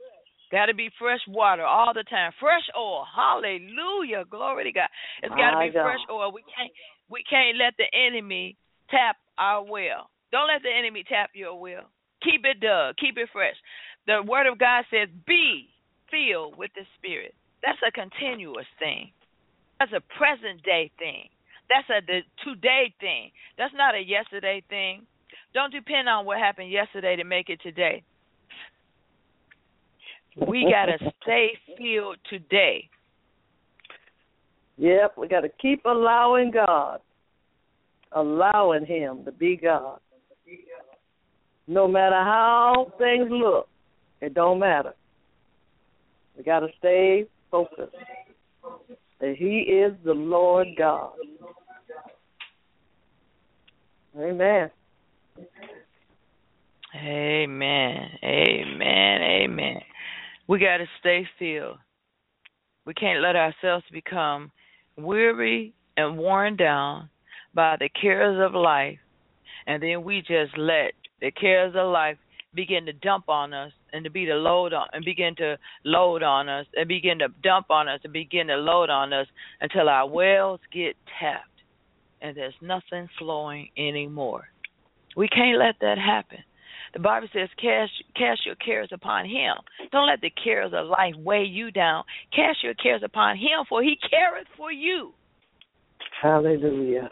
Got 0.52 0.66
to 0.66 0.74
be 0.74 0.90
fresh 1.00 1.24
water 1.26 1.64
all 1.64 1.96
the 1.96 2.04
time. 2.04 2.30
Fresh 2.38 2.68
oil. 2.76 3.08
Hallelujah. 3.08 4.28
Glory 4.28 4.64
to 4.64 4.72
God. 4.72 4.92
It's 5.24 5.34
got 5.34 5.56
to 5.56 5.64
be 5.64 5.72
fresh 5.72 6.04
oil. 6.12 6.30
We 6.30 6.44
can't 6.44 6.70
we 7.08 7.24
can't 7.24 7.56
let 7.56 7.72
the 7.80 7.88
enemy 7.96 8.56
tap 8.92 9.16
our 9.38 9.64
well. 9.64 10.12
Don't 10.30 10.48
let 10.52 10.62
the 10.62 10.68
enemy 10.68 11.04
tap 11.08 11.30
your 11.32 11.58
well. 11.58 11.88
Keep 12.22 12.44
it 12.44 12.60
dug. 12.60 13.00
Keep 13.00 13.16
it 13.16 13.32
fresh. 13.32 13.56
The 14.06 14.20
word 14.22 14.46
of 14.46 14.58
God 14.58 14.84
says, 14.92 15.08
"Be 15.26 15.72
filled 16.12 16.58
with 16.58 16.70
the 16.76 16.84
Spirit." 17.00 17.34
That's 17.64 17.80
a 17.80 17.90
continuous 17.90 18.68
thing. 18.78 19.10
That's 19.80 19.92
a 19.92 20.04
present 20.18 20.62
day 20.62 20.90
thing. 20.98 21.32
That's 21.72 21.88
a 21.88 22.04
the 22.04 22.20
today 22.44 22.92
thing. 23.00 23.32
That's 23.56 23.72
not 23.72 23.94
a 23.94 24.04
yesterday 24.04 24.62
thing. 24.68 25.06
Don't 25.54 25.72
depend 25.72 26.08
on 26.08 26.26
what 26.26 26.38
happened 26.38 26.70
yesterday 26.70 27.16
to 27.16 27.24
make 27.24 27.48
it 27.48 27.60
today. 27.62 28.04
We 30.36 30.70
got 30.70 30.86
to 30.86 31.12
stay 31.22 31.50
filled 31.76 32.16
today. 32.30 32.88
Yep, 34.78 35.14
we 35.18 35.28
got 35.28 35.42
to 35.42 35.50
keep 35.60 35.84
allowing 35.84 36.50
God, 36.50 37.00
allowing 38.12 38.86
Him 38.86 39.24
to 39.24 39.32
be 39.32 39.56
God. 39.56 39.98
No 41.68 41.86
matter 41.86 42.16
how 42.16 42.92
things 42.98 43.28
look, 43.30 43.68
it 44.20 44.34
don't 44.34 44.58
matter. 44.58 44.94
We 46.36 46.42
got 46.42 46.60
to 46.60 46.68
stay 46.78 47.26
focused 47.50 47.94
that 49.20 49.36
He 49.36 49.58
is 49.58 49.92
the 50.04 50.14
Lord 50.14 50.68
God. 50.76 51.12
Amen. 54.18 54.70
Amen. 56.94 58.08
Amen. 58.24 59.22
Amen. 59.22 59.80
We 60.48 60.58
got 60.58 60.78
to 60.78 60.86
stay 61.00 61.26
still. 61.36 61.76
We 62.84 62.94
can't 62.94 63.22
let 63.22 63.36
ourselves 63.36 63.84
become 63.92 64.50
weary 64.96 65.74
and 65.96 66.18
worn 66.18 66.56
down 66.56 67.08
by 67.54 67.76
the 67.78 67.88
cares 67.88 68.38
of 68.44 68.54
life, 68.54 68.98
and 69.66 69.82
then 69.82 70.02
we 70.04 70.20
just 70.20 70.56
let 70.56 70.92
the 71.20 71.30
cares 71.30 71.74
of 71.76 71.92
life 71.92 72.16
begin 72.54 72.86
to 72.86 72.92
dump 72.92 73.28
on 73.28 73.54
us 73.54 73.72
and 73.92 74.04
to 74.04 74.10
be 74.10 74.26
the 74.26 74.34
load 74.34 74.72
on 74.72 74.88
and 74.92 75.04
begin 75.04 75.34
to 75.36 75.56
load 75.84 76.22
on 76.22 76.48
us 76.48 76.66
and 76.74 76.88
begin 76.88 77.18
to 77.18 77.28
dump 77.42 77.70
on 77.70 77.88
us 77.88 78.00
and 78.04 78.12
begin 78.12 78.48
to 78.48 78.56
load 78.56 78.90
on 78.90 79.12
us 79.12 79.26
until 79.60 79.88
our 79.88 80.08
wells 80.08 80.60
get 80.72 80.96
tapped 81.18 81.46
and 82.22 82.36
there's 82.36 82.54
nothing 82.62 83.08
flowing 83.18 83.68
anymore. 83.76 84.44
We 85.16 85.28
can't 85.28 85.58
let 85.58 85.74
that 85.80 85.98
happen. 85.98 86.38
The 86.92 86.98
Bible 86.98 87.28
says, 87.32 87.48
cast, 87.60 87.92
cast 88.16 88.44
your 88.44 88.54
cares 88.56 88.90
upon 88.92 89.24
him. 89.24 89.54
Don't 89.92 90.06
let 90.08 90.20
the 90.20 90.30
cares 90.30 90.72
of 90.74 90.86
life 90.88 91.14
weigh 91.16 91.44
you 91.44 91.70
down. 91.70 92.04
Cast 92.34 92.62
your 92.62 92.74
cares 92.74 93.02
upon 93.02 93.36
him, 93.36 93.64
for 93.68 93.82
he 93.82 93.96
careth 94.10 94.46
for 94.56 94.70
you. 94.70 95.12
Hallelujah. 96.20 97.10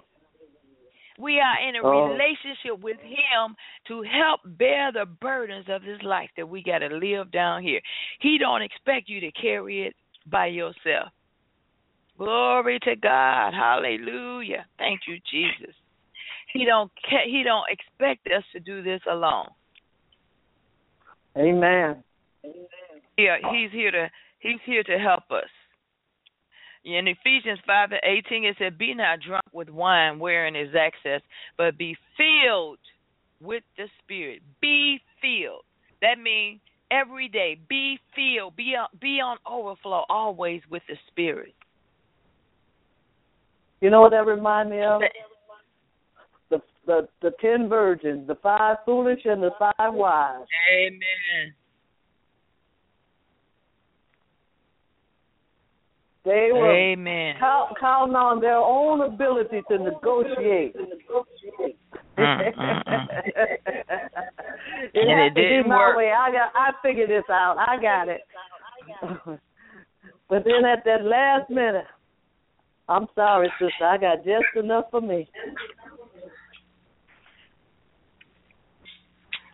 We 1.19 1.39
are 1.39 1.69
in 1.69 1.77
a 1.77 1.81
Oh. 1.83 2.13
relationship 2.13 2.79
with 2.79 2.99
Him 3.01 3.55
to 3.89 4.01
help 4.03 4.41
bear 4.45 4.91
the 4.91 5.05
burdens 5.05 5.69
of 5.69 5.83
this 5.83 6.03
life 6.03 6.31
that 6.37 6.49
we 6.49 6.63
got 6.63 6.79
to 6.79 6.89
live 6.89 7.31
down 7.31 7.63
here. 7.63 7.81
He 8.21 8.39
don't 8.39 8.63
expect 8.63 9.11
you 9.11 9.21
to 9.21 9.31
carry 9.33 9.83
it 9.83 9.95
by 10.27 10.47
yourself. 10.47 11.11
Glory 12.17 12.79
to 12.81 12.97
God. 12.97 13.53
Hallelujah. 13.53 14.65
Thank 14.79 15.01
you, 15.07 15.19
Jesus. 15.31 15.75
He 16.53 16.65
don't 16.65 16.91
he 17.25 17.43
don't 17.43 17.69
expect 17.71 18.27
us 18.29 18.45
to 18.53 18.61
do 18.61 18.83
this 18.83 19.03
alone. 19.07 19.49
Amen. 21.37 22.03
Yeah, 23.17 23.37
he's 23.53 23.71
here 23.73 23.91
to 23.91 24.11
he's 24.41 24.61
here 24.65 24.83
to 24.83 24.99
help 24.99 25.25
us. 25.31 25.49
In 26.85 27.07
Ephesians 27.07 27.59
five 27.67 27.91
and 27.93 28.01
eighteen 28.05 28.45
it 28.45 28.57
said, 28.59 28.79
Be 28.79 28.95
not 28.95 29.21
drunk 29.21 29.45
with 29.53 29.69
wine 29.69 30.19
wherein 30.19 30.57
is 30.57 30.75
excess, 30.75 31.21
but 31.57 31.77
be 31.77 31.97
filled 32.17 32.79
with 33.41 33.63
the 33.77 33.87
Spirit. 34.03 34.43
Be 34.61 35.01
filled. 35.21 35.65
That 36.01 36.19
means 36.19 36.61
every 36.91 37.29
day, 37.29 37.59
be 37.69 37.99
filled, 38.15 38.57
be 38.57 38.75
on, 38.79 38.89
be 39.01 39.21
on 39.21 39.37
overflow 39.47 40.05
always 40.09 40.63
with 40.71 40.83
the 40.89 40.97
Spirit. 41.09 41.55
You 43.81 43.91
know 43.91 44.01
what 44.01 44.11
that 44.11 44.27
reminds 44.27 44.71
me 44.71 44.83
of? 44.83 45.03
The 46.91 47.07
the 47.23 47.31
ten 47.41 47.69
virgins, 47.69 48.27
the 48.27 48.35
five 48.43 48.79
foolish 48.85 49.21
and 49.25 49.41
the 49.41 49.53
five 49.61 49.95
wise. 49.95 50.45
Amen. 50.75 51.55
They 56.25 56.49
were 56.53 56.75
Amen. 56.75 57.37
count, 57.39 57.79
counting 57.79 58.17
on 58.17 58.41
their 58.41 58.57
own 58.57 59.03
ability 59.03 59.63
to 59.71 59.79
negotiate. 59.79 60.75
Mm, 60.75 60.89
mm, 62.19 62.57
mm. 62.59 63.07
it 64.93 65.09
And 65.09 65.39
it 65.39 65.41
didn't 65.41 65.69
my 65.69 65.77
work. 65.77 65.97
way. 65.97 66.11
I 66.11 66.33
got. 66.33 66.51
I 66.57 66.73
figured 66.83 67.09
this 67.09 67.23
out. 67.31 67.55
I 67.57 67.81
got 67.81 68.09
it. 68.09 68.23
but 70.29 70.43
then 70.45 70.65
at 70.65 70.85
that 70.85 71.05
last 71.05 71.49
minute, 71.51 71.87
I'm 72.89 73.07
sorry, 73.15 73.49
sister. 73.61 73.85
I 73.85 73.97
got 73.97 74.25
just 74.25 74.57
enough 74.57 74.87
for 74.91 75.01
me. 75.01 75.29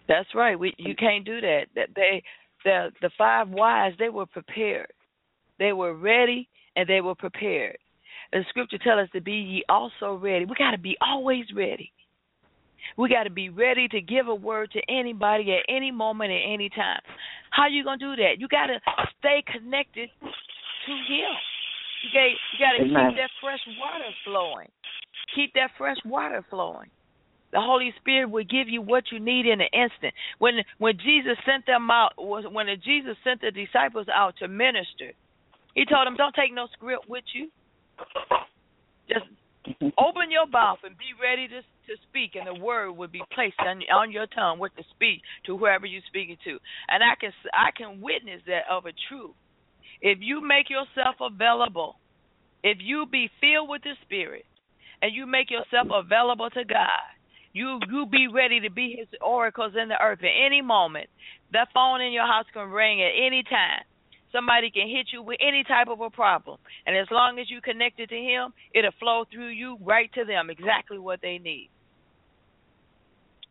That's 0.08 0.28
right. 0.34 0.58
We 0.58 0.74
you 0.78 0.94
can't 0.94 1.24
do 1.24 1.40
that. 1.40 1.66
That 1.74 1.88
they 1.94 2.22
the 2.64 2.90
the 3.02 3.10
five 3.16 3.48
wise 3.48 3.92
they 3.98 4.08
were 4.08 4.26
prepared. 4.26 4.92
They 5.58 5.72
were 5.72 5.94
ready 5.94 6.48
and 6.76 6.88
they 6.88 7.00
were 7.00 7.14
prepared. 7.14 7.78
The 8.32 8.44
scripture 8.48 8.78
tells 8.78 9.04
us 9.04 9.08
to 9.12 9.20
be 9.20 9.32
ye 9.32 9.64
also 9.68 10.14
ready. 10.14 10.44
We 10.44 10.54
got 10.56 10.72
to 10.72 10.78
be 10.78 10.96
always 11.00 11.46
ready. 11.54 11.92
We 12.96 13.08
got 13.08 13.24
to 13.24 13.30
be 13.30 13.48
ready 13.48 13.88
to 13.88 14.00
give 14.00 14.28
a 14.28 14.34
word 14.34 14.70
to 14.72 14.80
anybody 14.88 15.52
at 15.52 15.74
any 15.74 15.90
moment 15.90 16.30
at 16.32 16.42
any 16.46 16.68
time. 16.68 17.00
How 17.50 17.66
you 17.66 17.84
gonna 17.84 17.98
do 17.98 18.16
that? 18.16 18.38
You 18.38 18.48
got 18.48 18.66
to 18.66 18.78
stay 19.18 19.42
connected 19.50 20.10
to 20.20 20.92
Him. 20.92 21.32
You 22.02 22.10
got 22.12 22.26
you 22.26 22.58
got 22.60 22.72
to 22.78 22.84
keep 22.84 23.16
that 23.16 23.30
fresh 23.40 23.60
water 23.80 24.10
flowing. 24.24 24.68
Keep 25.34 25.54
that 25.54 25.70
fresh 25.76 25.96
water 26.04 26.44
flowing. 26.48 26.90
The 27.56 27.62
Holy 27.62 27.94
Spirit 27.96 28.28
will 28.28 28.44
give 28.44 28.68
you 28.68 28.82
what 28.82 29.04
you 29.10 29.18
need 29.18 29.46
in 29.46 29.62
an 29.62 29.72
instant. 29.72 30.12
When 30.36 30.60
when 30.76 30.98
Jesus 30.98 31.38
sent 31.48 31.64
them 31.64 31.90
out, 31.90 32.12
when 32.18 32.66
Jesus 32.84 33.16
sent 33.24 33.40
the 33.40 33.50
disciples 33.50 34.08
out 34.12 34.36
to 34.40 34.46
minister, 34.46 35.16
He 35.72 35.86
told 35.86 36.06
them, 36.06 36.16
"Don't 36.16 36.34
take 36.34 36.52
no 36.52 36.66
script 36.74 37.08
with 37.08 37.24
you. 37.32 37.48
Just 39.08 39.24
open 39.96 40.30
your 40.30 40.46
mouth 40.48 40.80
and 40.84 40.98
be 40.98 41.16
ready 41.16 41.48
to 41.48 41.62
to 41.62 42.02
speak, 42.10 42.36
and 42.36 42.46
the 42.46 42.62
word 42.62 42.92
will 42.92 43.08
be 43.08 43.22
placed 43.32 43.58
on 43.60 43.80
on 43.90 44.12
your 44.12 44.26
tongue, 44.26 44.58
with 44.58 44.74
the 44.76 44.84
speak 44.90 45.22
to 45.46 45.56
whoever 45.56 45.86
you're 45.86 46.02
speaking 46.08 46.36
to." 46.44 46.58
And 46.90 47.02
I 47.02 47.14
can 47.18 47.32
I 47.54 47.70
can 47.74 48.02
witness 48.02 48.42
that 48.48 48.68
of 48.68 48.84
a 48.84 48.92
truth. 49.08 49.34
If 50.02 50.18
you 50.20 50.42
make 50.46 50.68
yourself 50.68 51.16
available, 51.22 51.96
if 52.62 52.76
you 52.82 53.06
be 53.10 53.30
filled 53.40 53.70
with 53.70 53.82
the 53.82 53.94
Spirit, 54.02 54.44
and 55.00 55.14
you 55.14 55.24
make 55.24 55.50
yourself 55.50 55.88
available 55.88 56.50
to 56.50 56.62
God, 56.62 57.15
you 57.56 57.80
you 57.90 58.06
be 58.06 58.28
ready 58.28 58.60
to 58.60 58.70
be 58.70 58.96
His 58.98 59.08
oracles 59.20 59.72
in 59.80 59.88
the 59.88 60.00
earth 60.00 60.20
at 60.20 60.46
any 60.46 60.60
moment. 60.60 61.08
That 61.52 61.68
phone 61.72 62.00
in 62.00 62.12
your 62.12 62.26
house 62.26 62.44
can 62.52 62.70
ring 62.70 63.02
at 63.02 63.12
any 63.16 63.42
time. 63.42 63.82
Somebody 64.32 64.70
can 64.70 64.88
hit 64.88 65.06
you 65.12 65.22
with 65.22 65.38
any 65.40 65.64
type 65.64 65.88
of 65.88 66.00
a 66.00 66.10
problem, 66.10 66.58
and 66.84 66.96
as 66.96 67.06
long 67.10 67.38
as 67.38 67.50
you 67.50 67.60
connected 67.62 68.10
to 68.10 68.16
Him, 68.16 68.52
it'll 68.74 68.90
flow 69.00 69.24
through 69.32 69.48
you 69.48 69.78
right 69.80 70.12
to 70.14 70.24
them 70.24 70.50
exactly 70.50 70.98
what 70.98 71.20
they 71.22 71.38
need. 71.38 71.70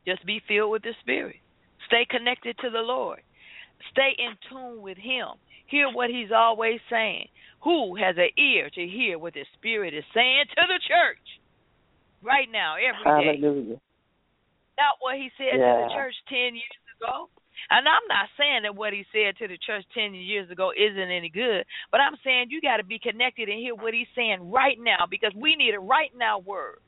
Just 0.06 0.24
be 0.26 0.42
filled 0.48 0.72
with 0.72 0.84
the 0.84 0.94
Spirit. 1.02 1.38
Stay 1.88 2.06
connected 2.08 2.58
to 2.60 2.70
the 2.70 2.80
Lord. 2.86 3.22
Stay 3.92 4.12
in 4.20 4.38
tune 4.50 4.82
with 4.82 4.98
Him. 4.98 5.28
Hear 5.66 5.90
what 5.92 6.12
He's 6.12 6.32
always 6.36 6.80
saying. 6.92 7.28
Who 7.64 7.96
has 7.96 8.16
an 8.18 8.30
ear 8.38 8.70
to 8.70 8.88
hear 8.88 9.18
what 9.18 9.34
the 9.34 9.46
Spirit 9.58 9.96
is 9.96 10.04
saying 10.14 10.46
to 10.50 10.62
the 10.68 10.80
church 10.88 11.26
right 12.22 12.48
now, 12.52 12.76
every 12.76 13.10
day? 13.18 13.42
Not 14.78 15.00
what 15.00 15.16
He 15.16 15.30
said 15.38 15.58
to 15.58 15.72
the 15.88 15.94
church 15.96 16.16
10 16.30 16.56
years 16.56 16.80
ago. 17.00 17.30
And 17.70 17.88
I'm 17.88 18.08
not 18.08 18.30
saying 18.38 18.64
that 18.64 18.76
what 18.76 18.94
He 18.94 19.06
said 19.12 19.38
to 19.40 19.48
the 19.48 19.58
church 19.58 19.86
10 19.96 20.14
years 20.14 20.52
ago 20.52 20.72
isn't 20.76 21.12
any 21.12 21.30
good, 21.30 21.66
but 21.92 22.02
I'm 22.02 22.20
saying 22.24 22.48
you 22.50 22.62
got 22.62 22.78
to 22.78 22.86
be 22.86 23.00
connected 23.00 23.50
and 23.50 23.60
hear 23.60 23.76
what 23.76 23.94
He's 23.94 24.12
saying 24.16 24.52
right 24.52 24.78
now 24.80 25.08
because 25.10 25.32
we 25.36 25.56
need 25.56 25.74
a 25.74 25.80
right 25.80 26.12
now 26.16 26.40
word. 26.40 26.80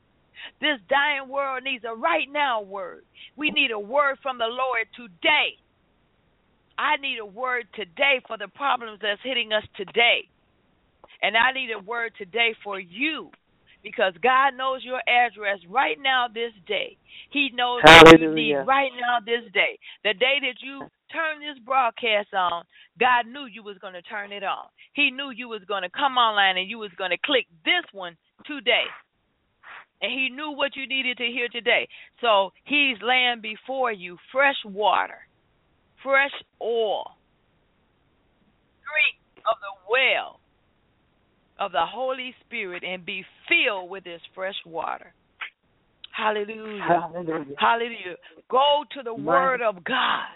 This 0.60 0.78
dying 0.88 1.28
world 1.28 1.64
needs 1.64 1.84
a 1.84 1.94
right 1.94 2.28
now 2.30 2.62
word. 2.62 3.02
We 3.36 3.50
need 3.50 3.70
a 3.70 3.78
word 3.78 4.18
from 4.22 4.38
the 4.38 4.46
Lord 4.46 4.86
today. 4.94 5.58
I 6.78 6.96
need 7.02 7.18
a 7.18 7.26
word 7.26 7.66
today 7.74 8.22
for 8.26 8.38
the 8.38 8.46
problems 8.48 9.00
that's 9.02 9.20
hitting 9.24 9.52
us 9.52 9.64
today. 9.76 10.30
And 11.22 11.36
I 11.36 11.50
need 11.52 11.70
a 11.74 11.82
word 11.82 12.12
today 12.16 12.54
for 12.62 12.78
you 12.78 13.30
because 13.88 14.12
God 14.22 14.52
knows 14.56 14.84
your 14.84 15.00
address 15.08 15.58
right 15.68 15.96
now 16.00 16.26
this 16.28 16.52
day. 16.66 16.96
He 17.30 17.50
knows 17.54 17.80
what 17.84 18.20
you 18.20 18.34
need 18.34 18.54
right 18.68 18.92
now 19.00 19.18
this 19.24 19.50
day. 19.52 19.78
The 20.04 20.12
day 20.12 20.36
that 20.44 20.60
you 20.60 20.80
turn 21.10 21.40
this 21.40 21.58
broadcast 21.64 22.28
on, 22.34 22.64
God 23.00 23.26
knew 23.26 23.46
you 23.46 23.62
was 23.62 23.78
going 23.80 23.94
to 23.94 24.02
turn 24.02 24.32
it 24.32 24.44
on. 24.44 24.68
He 24.92 25.10
knew 25.10 25.30
you 25.34 25.48
was 25.48 25.62
going 25.66 25.82
to 25.82 25.90
come 25.90 26.16
online 26.16 26.58
and 26.58 26.68
you 26.68 26.78
was 26.78 26.90
going 26.98 27.10
to 27.10 27.18
click 27.24 27.46
this 27.64 27.84
one 27.92 28.16
today. 28.46 28.84
And 30.02 30.12
he 30.12 30.28
knew 30.28 30.52
what 30.52 30.76
you 30.76 30.86
needed 30.86 31.16
to 31.16 31.26
hear 31.26 31.48
today. 31.48 31.88
So 32.20 32.50
he's 32.64 32.96
laying 33.02 33.40
before 33.40 33.90
you 33.90 34.16
fresh 34.30 34.60
water, 34.64 35.26
fresh 36.02 36.36
oil. 36.60 37.16
Drink 38.84 39.16
of 39.48 39.56
the 39.60 39.74
well 39.90 40.40
of 41.58 41.72
the 41.72 41.84
Holy 41.84 42.34
Spirit 42.46 42.82
and 42.84 43.04
be 43.04 43.24
filled 43.48 43.90
with 43.90 44.04
this 44.04 44.20
fresh 44.34 44.56
water. 44.64 45.12
Hallelujah. 46.16 46.82
Hallelujah. 46.82 47.54
Hallelujah. 47.58 48.16
Go 48.50 48.84
to 48.92 49.02
the 49.02 49.14
Word 49.14 49.60
of 49.62 49.84
God. 49.84 50.26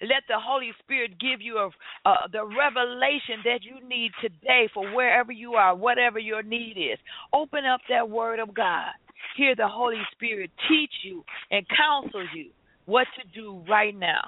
Let 0.00 0.22
the 0.28 0.38
Holy 0.38 0.70
Spirit 0.78 1.18
give 1.18 1.40
you 1.40 1.58
a, 1.58 1.70
uh, 2.08 2.28
the 2.32 2.44
revelation 2.44 3.42
that 3.44 3.60
you 3.62 3.86
need 3.86 4.12
today 4.22 4.68
for 4.72 4.88
wherever 4.94 5.32
you 5.32 5.54
are, 5.54 5.74
whatever 5.74 6.18
your 6.18 6.42
need 6.42 6.76
is. 6.78 6.98
Open 7.32 7.64
up 7.64 7.80
that 7.88 8.08
Word 8.08 8.38
of 8.38 8.54
God. 8.54 8.92
Hear 9.36 9.56
the 9.56 9.68
Holy 9.68 10.00
Spirit 10.12 10.50
teach 10.68 10.92
you 11.02 11.24
and 11.50 11.66
counsel 11.68 12.24
you 12.34 12.50
what 12.86 13.06
to 13.20 13.40
do 13.40 13.62
right 13.68 13.96
now. 13.96 14.22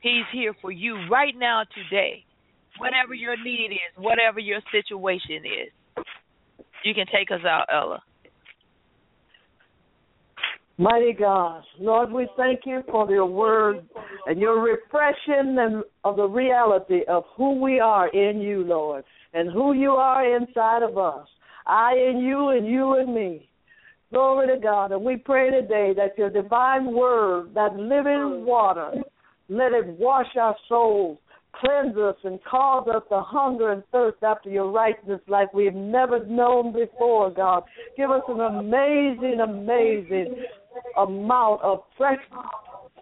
He's 0.00 0.24
here 0.32 0.54
for 0.60 0.72
you 0.72 0.96
right 1.10 1.34
now 1.36 1.62
today. 1.74 2.24
Whatever 2.78 3.14
your 3.14 3.36
need 3.42 3.72
is, 3.72 3.96
whatever 3.96 4.40
your 4.40 4.60
situation 4.72 5.42
is. 5.44 6.04
You 6.84 6.94
can 6.94 7.06
take 7.06 7.30
us 7.30 7.44
out, 7.46 7.66
Ella. 7.72 8.02
Mighty 10.76 11.12
God, 11.12 11.62
Lord, 11.78 12.10
we 12.10 12.28
thank 12.36 12.60
you 12.66 12.82
for 12.90 13.08
your 13.08 13.26
word 13.26 13.86
and 14.26 14.40
your 14.40 14.60
refreshing 14.60 15.82
of 16.02 16.16
the 16.16 16.26
reality 16.26 17.02
of 17.08 17.22
who 17.36 17.60
we 17.60 17.78
are 17.78 18.08
in 18.08 18.40
you, 18.40 18.64
Lord, 18.64 19.04
and 19.34 19.52
who 19.52 19.72
you 19.72 19.92
are 19.92 20.36
inside 20.36 20.82
of 20.82 20.98
us. 20.98 21.28
I 21.66 21.92
in 21.92 22.18
you 22.18 22.48
and 22.48 22.66
you 22.66 22.98
in 22.98 23.14
me. 23.14 23.48
Glory 24.12 24.48
to 24.48 24.60
God. 24.60 24.90
And 24.90 25.02
we 25.02 25.16
pray 25.16 25.50
today 25.50 25.92
that 25.96 26.18
your 26.18 26.30
divine 26.30 26.92
word, 26.92 27.54
that 27.54 27.76
living 27.76 28.44
water, 28.44 28.94
let 29.48 29.72
it 29.72 29.86
wash 29.98 30.36
our 30.40 30.56
souls, 30.68 31.18
cleanse 31.60 31.96
us, 31.96 32.16
and 32.24 32.38
cause 32.44 32.88
us 32.88 33.02
to 33.10 33.20
hunger 33.20 33.72
and 33.72 33.82
thirst 33.92 34.22
after 34.22 34.50
your 34.50 34.70
righteousness 34.70 35.20
like 35.28 35.52
we've 35.54 35.74
never 35.74 36.24
known 36.26 36.72
before, 36.72 37.30
God. 37.30 37.64
Give 37.96 38.10
us 38.10 38.22
an 38.28 38.40
amazing, 38.40 39.40
amazing 39.42 40.34
amount 40.96 41.62
of 41.62 41.80
fresh, 41.96 42.18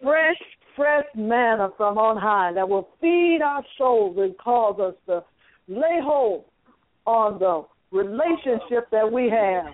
fresh, 0.03 0.37
fresh 0.77 1.07
manna 1.15 1.71
from 1.77 1.99
on 1.99 2.17
high 2.17 2.53
that 2.55 2.69
will 2.69 2.88
feed 3.01 3.41
our 3.45 3.65
souls 3.79 4.17
and 4.19 4.37
cause 4.38 4.79
us 4.81 4.95
to 5.07 5.23
lay 5.69 6.01
hold 6.03 6.45
on 7.07 7.38
the 7.38 7.65
relationship 7.97 8.88
that 8.91 9.11
we 9.11 9.29
have 9.29 9.67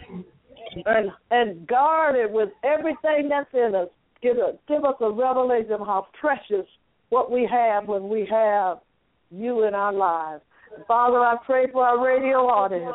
and 0.87 1.11
and 1.31 1.67
guard 1.67 2.17
it 2.17 2.31
with 2.31 2.51
everything 2.65 3.29
that's 3.29 3.53
in 3.55 3.75
us. 3.75 3.89
Give 4.21 4.37
a, 4.39 4.59
give 4.67 4.85
us 4.85 4.97
a 5.01 5.11
revelation 5.11 5.73
of 5.73 5.81
how 5.81 6.09
precious 6.21 6.67
what 7.11 7.31
we 7.31 7.49
have 7.51 7.87
when 7.87 8.09
we 8.09 8.27
have 8.31 8.79
you 9.31 9.65
in 9.65 9.75
our 9.75 9.93
lives. 9.93 10.43
Father, 10.87 11.19
I 11.19 11.37
pray 11.45 11.67
for 11.73 11.85
our 11.85 12.05
radio 12.05 12.47
audience 12.47 12.95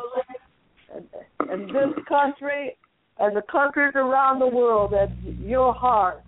and, 0.95 1.05
and 1.49 1.69
this 1.69 1.93
country 2.07 2.77
and 3.19 3.35
the 3.35 3.41
countries 3.51 3.93
around 3.95 4.39
the 4.39 4.47
world 4.47 4.91
that 4.91 5.09
your 5.39 5.73
heart 5.73 6.23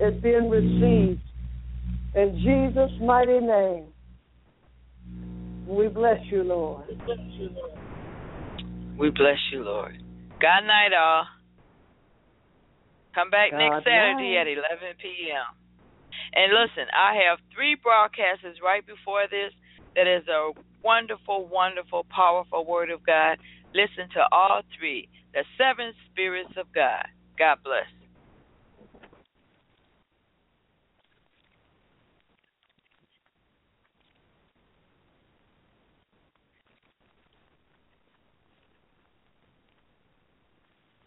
is 0.00 0.20
being 0.22 0.48
received. 0.48 1.20
In 2.14 2.40
Jesus' 2.42 2.90
mighty 3.00 3.40
name, 3.40 3.86
we 5.66 5.88
bless 5.88 6.18
you, 6.30 6.42
Lord. 6.42 6.86
We 8.98 9.10
bless 9.10 9.38
you, 9.52 9.62
Lord. 9.62 10.02
God 10.40 10.60
night, 10.66 10.96
all. 10.96 11.24
Come 13.14 13.30
back 13.30 13.50
God 13.50 13.58
next 13.58 13.84
Saturday 13.84 14.34
night. 14.34 14.42
at 14.42 14.46
11 14.46 14.96
p.m. 15.00 15.65
And 16.34 16.52
listen, 16.52 16.86
I 16.94 17.20
have 17.28 17.38
three 17.54 17.76
broadcasts 17.76 18.44
right 18.62 18.86
before 18.86 19.24
this 19.30 19.52
that 19.96 20.06
is 20.06 20.26
a 20.28 20.52
wonderful, 20.84 21.48
wonderful, 21.48 22.06
powerful 22.10 22.66
word 22.66 22.90
of 22.90 23.04
God. 23.06 23.38
Listen 23.74 24.08
to 24.14 24.22
all 24.32 24.62
three 24.78 25.08
the 25.34 25.44
seven 25.58 25.92
spirits 26.10 26.52
of 26.56 26.66
God. 26.74 27.06
God 27.38 27.58
bless. 27.64 28.05